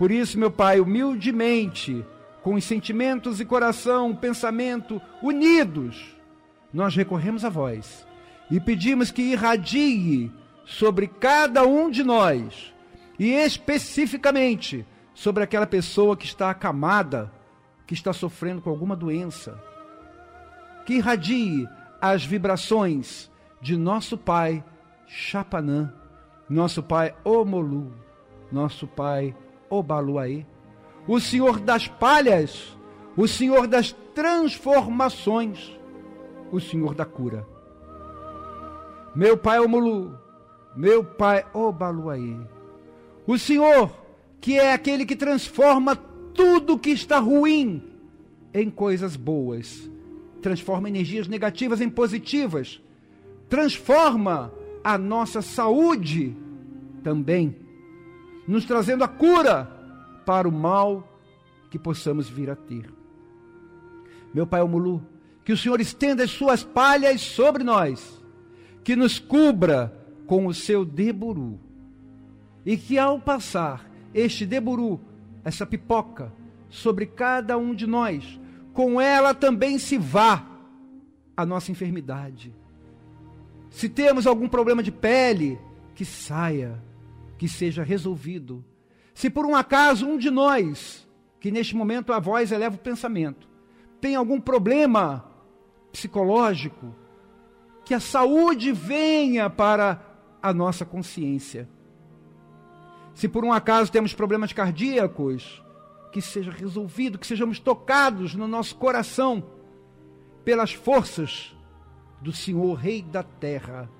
[0.00, 2.06] Por isso, meu Pai, humildemente,
[2.42, 6.16] com os sentimentos e coração, pensamento unidos,
[6.72, 8.06] nós recorremos a vós
[8.50, 10.32] e pedimos que irradie
[10.64, 12.72] sobre cada um de nós
[13.18, 17.30] e especificamente sobre aquela pessoa que está acamada,
[17.86, 19.62] que está sofrendo com alguma doença,
[20.86, 21.68] que irradie
[22.00, 23.30] as vibrações
[23.60, 24.64] de nosso Pai
[25.06, 25.92] Chapanã,
[26.48, 27.92] nosso Pai Omolu,
[28.50, 29.36] nosso Pai
[29.70, 30.44] Obaluaê,
[31.06, 32.76] o Senhor das palhas,
[33.16, 35.78] o Senhor das transformações,
[36.52, 37.46] o Senhor da cura.
[39.14, 40.18] Meu Pai Omolu,
[40.76, 42.36] meu Pai Obaluaê,
[43.26, 44.00] o Senhor
[44.40, 45.94] que é aquele que transforma
[46.34, 47.82] tudo que está ruim
[48.54, 49.88] em coisas boas,
[50.40, 52.80] transforma energias negativas em positivas,
[53.48, 54.52] transforma
[54.82, 56.34] a nossa saúde
[57.02, 57.54] também,
[58.50, 59.70] nos trazendo a cura
[60.26, 61.06] para o mal
[61.70, 62.92] que possamos vir a ter.
[64.34, 65.02] Meu Pai Omulu,
[65.44, 68.22] que o Senhor estenda as suas palhas sobre nós,
[68.82, 69.96] que nos cubra
[70.26, 71.58] com o seu deburu,
[72.64, 75.00] e que ao passar este deburu,
[75.44, 76.32] essa pipoca,
[76.68, 78.38] sobre cada um de nós,
[78.72, 80.46] com ela também se vá
[81.36, 82.54] a nossa enfermidade.
[83.70, 85.58] Se temos algum problema de pele,
[85.94, 86.80] que saia,
[87.40, 88.62] que seja resolvido.
[89.14, 91.08] Se por um acaso um de nós,
[91.40, 93.48] que neste momento a voz eleva o pensamento,
[93.98, 95.24] tem algum problema
[95.90, 96.94] psicológico,
[97.82, 100.04] que a saúde venha para
[100.42, 101.66] a nossa consciência.
[103.14, 105.64] Se por um acaso temos problemas cardíacos,
[106.12, 109.42] que seja resolvido, que sejamos tocados no nosso coração
[110.44, 111.56] pelas forças
[112.20, 113.90] do Senhor Rei da Terra.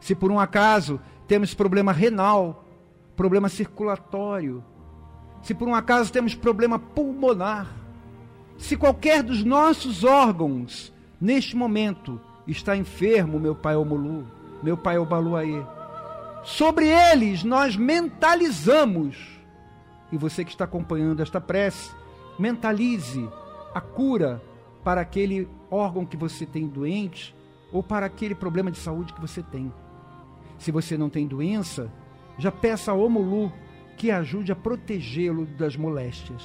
[0.00, 2.64] Se por um acaso temos problema renal,
[3.16, 4.62] problema circulatório,
[5.42, 7.72] se por um acaso temos problema pulmonar,
[8.58, 14.26] se qualquer dos nossos órgãos neste momento está enfermo, meu pai Omulu,
[14.62, 15.62] meu pai Obaluaê,
[16.42, 19.16] sobre eles nós mentalizamos,
[20.10, 21.90] e você que está acompanhando esta prece,
[22.38, 23.28] mentalize
[23.74, 24.42] a cura
[24.84, 27.34] para aquele órgão que você tem doente
[27.72, 29.72] ou para aquele problema de saúde que você tem.
[30.58, 31.92] Se você não tem doença,
[32.38, 33.52] já peça ao Omulu
[33.96, 36.42] que ajude a protegê-lo das moléstias.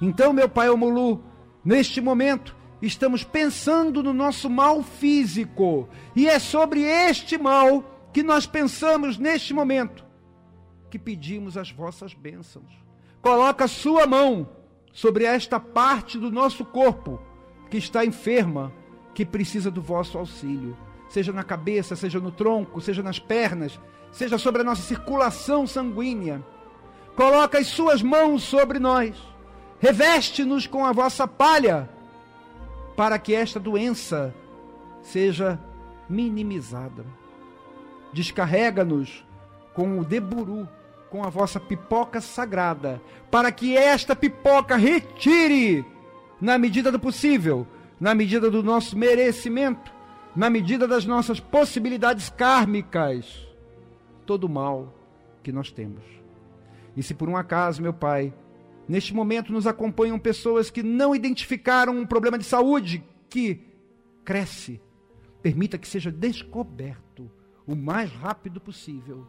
[0.00, 1.22] Então, meu pai Omulu,
[1.64, 8.46] neste momento, estamos pensando no nosso mal físico, e é sobre este mal que nós
[8.46, 10.04] pensamos neste momento,
[10.90, 12.70] que pedimos as vossas bênçãos.
[13.20, 14.48] Coloca a sua mão
[14.92, 17.20] sobre esta parte do nosso corpo
[17.70, 18.72] que está enferma,
[19.14, 20.76] que precisa do vosso auxílio,
[21.08, 23.78] seja na cabeça, seja no tronco, seja nas pernas,
[24.10, 26.44] seja sobre a nossa circulação sanguínea.
[27.16, 29.16] Coloca as suas mãos sobre nós,
[29.80, 31.88] reveste-nos com a vossa palha,
[32.96, 34.34] para que esta doença
[35.02, 35.58] seja
[36.08, 37.04] minimizada.
[38.12, 39.24] descarrega-nos
[39.74, 40.68] com o deburu,
[41.10, 43.00] com a vossa pipoca sagrada,
[43.30, 45.84] para que esta pipoca retire,
[46.40, 47.66] na medida do possível,
[48.00, 49.92] na medida do nosso merecimento,
[50.34, 53.46] na medida das nossas possibilidades kármicas,
[54.26, 54.94] todo o mal
[55.42, 56.02] que nós temos.
[56.96, 58.32] E se por um acaso, meu Pai,
[58.88, 63.66] neste momento nos acompanham pessoas que não identificaram um problema de saúde que
[64.24, 64.80] cresce,
[65.42, 67.30] permita que seja descoberto
[67.66, 69.26] o mais rápido possível,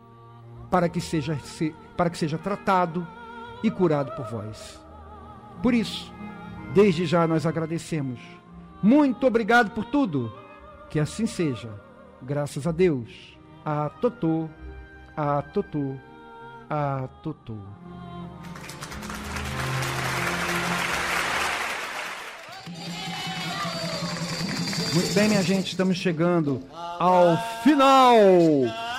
[0.72, 3.08] para que seja, se- para que seja tratado
[3.64, 4.80] e curado por vós.
[5.62, 6.14] Por isso,
[6.74, 8.20] desde já nós agradecemos.
[8.82, 10.32] Muito obrigado por tudo.
[10.90, 11.70] Que assim seja.
[12.22, 13.38] Graças a Deus.
[13.64, 14.50] A Totô,
[15.16, 15.96] a Totô,
[16.70, 17.56] a Totô.
[24.94, 26.64] Muito bem, minha gente, estamos chegando
[27.00, 28.16] ao final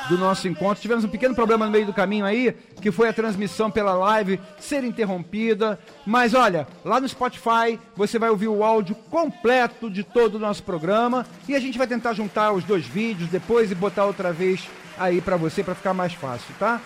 [0.08, 0.80] do nosso encontro.
[0.80, 4.40] Tivemos um pequeno problema no meio do caminho aí, que foi a transmissão pela live
[4.58, 5.78] ser interrompida.
[6.06, 10.62] Mas olha, lá no Spotify você vai ouvir o áudio completo de todo o nosso
[10.62, 14.68] programa e a gente vai tentar juntar os dois vídeos depois e botar outra vez
[14.98, 16.80] aí pra você para ficar mais fácil, tá?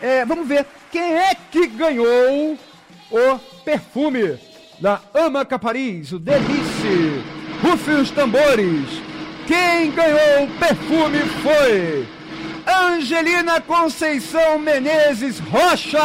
[0.00, 2.58] É, vamos ver quem é que ganhou
[3.10, 4.38] o perfume
[4.80, 7.22] da Amaca Paris, o Delice.
[7.62, 8.88] Rufem os tambores.
[9.46, 12.08] Quem ganhou o perfume foi
[12.70, 15.98] Angelina Conceição Menezes Rocha.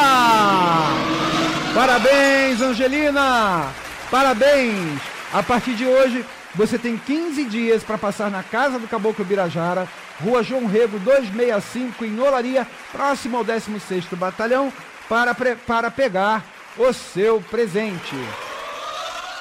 [1.74, 3.72] Parabéns, Angelina.
[4.10, 5.00] Parabéns.
[5.32, 9.88] A partir de hoje, você tem 15 dias para passar na casa do Caboclo Birajara,
[10.24, 14.72] Rua João Rego 265, em Olaria, próximo ao 16º Batalhão,
[15.10, 16.44] para, para pegar
[16.78, 18.16] o seu presente.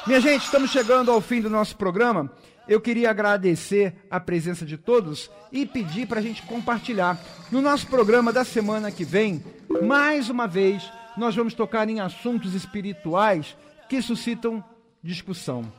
[0.07, 2.31] Minha gente, estamos chegando ao fim do nosso programa.
[2.67, 7.19] Eu queria agradecer a presença de todos e pedir para a gente compartilhar.
[7.51, 9.43] No nosso programa da semana que vem,
[9.83, 13.57] mais uma vez, nós vamos tocar em assuntos espirituais
[13.89, 14.65] que suscitam
[15.03, 15.71] discussão.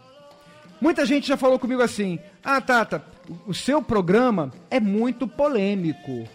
[0.79, 3.03] Muita gente já falou comigo assim: Ah, Tata,
[3.47, 6.27] o seu programa é muito polêmico.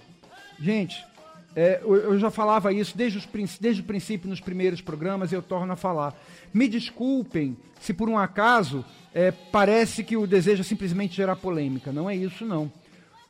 [0.58, 1.04] Gente,
[1.54, 3.28] é, eu, já falava isso desde, os
[3.58, 6.14] desde o princípio nos primeiros programas e eu torno a falar.
[6.54, 11.92] Me desculpem se por um acaso é, parece que o desejo é simplesmente gerar polêmica.
[11.92, 12.70] Não é isso, não.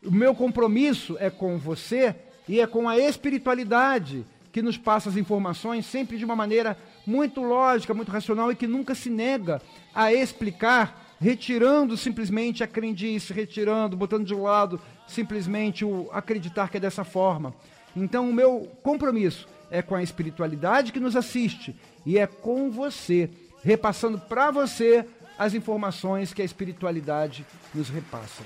[0.05, 2.15] O meu compromisso é com você
[2.49, 7.41] e é com a espiritualidade que nos passa as informações sempre de uma maneira muito
[7.41, 9.63] lógica, muito racional e que nunca se nega
[9.95, 16.81] a explicar, retirando simplesmente a crendice, retirando, botando de lado simplesmente o acreditar que é
[16.81, 17.55] dessa forma.
[17.97, 21.75] Então, o meu compromisso é com a espiritualidade que nos assiste
[22.05, 23.31] e é com você,
[23.63, 25.05] repassando para você
[25.39, 28.43] as informações que a espiritualidade nos repassa.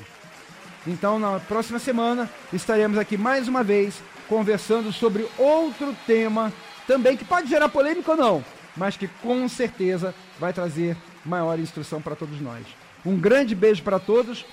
[0.87, 6.53] Então, na próxima semana, estaremos aqui mais uma vez conversando sobre outro tema,
[6.87, 8.45] também que pode gerar polêmica ou não,
[8.77, 12.65] mas que com certeza vai trazer maior instrução para todos nós.
[13.05, 14.45] Um grande beijo para todos,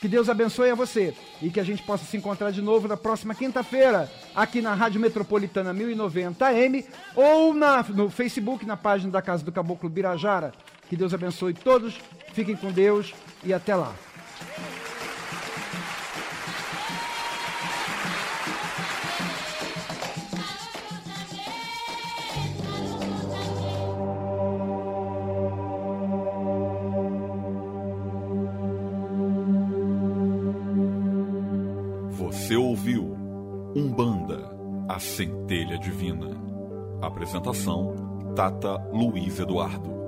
[0.00, 2.96] que Deus abençoe a você e que a gente possa se encontrar de novo na
[2.96, 9.20] próxima quinta-feira, aqui na Rádio Metropolitana 1090 AM ou na, no Facebook, na página da
[9.20, 10.52] Casa do Caboclo Birajara.
[10.88, 12.00] Que Deus abençoe todos,
[12.32, 13.94] fiquem com Deus e até lá.
[37.02, 37.94] Apresentação:
[38.36, 39.99] Tata Luiz Eduardo.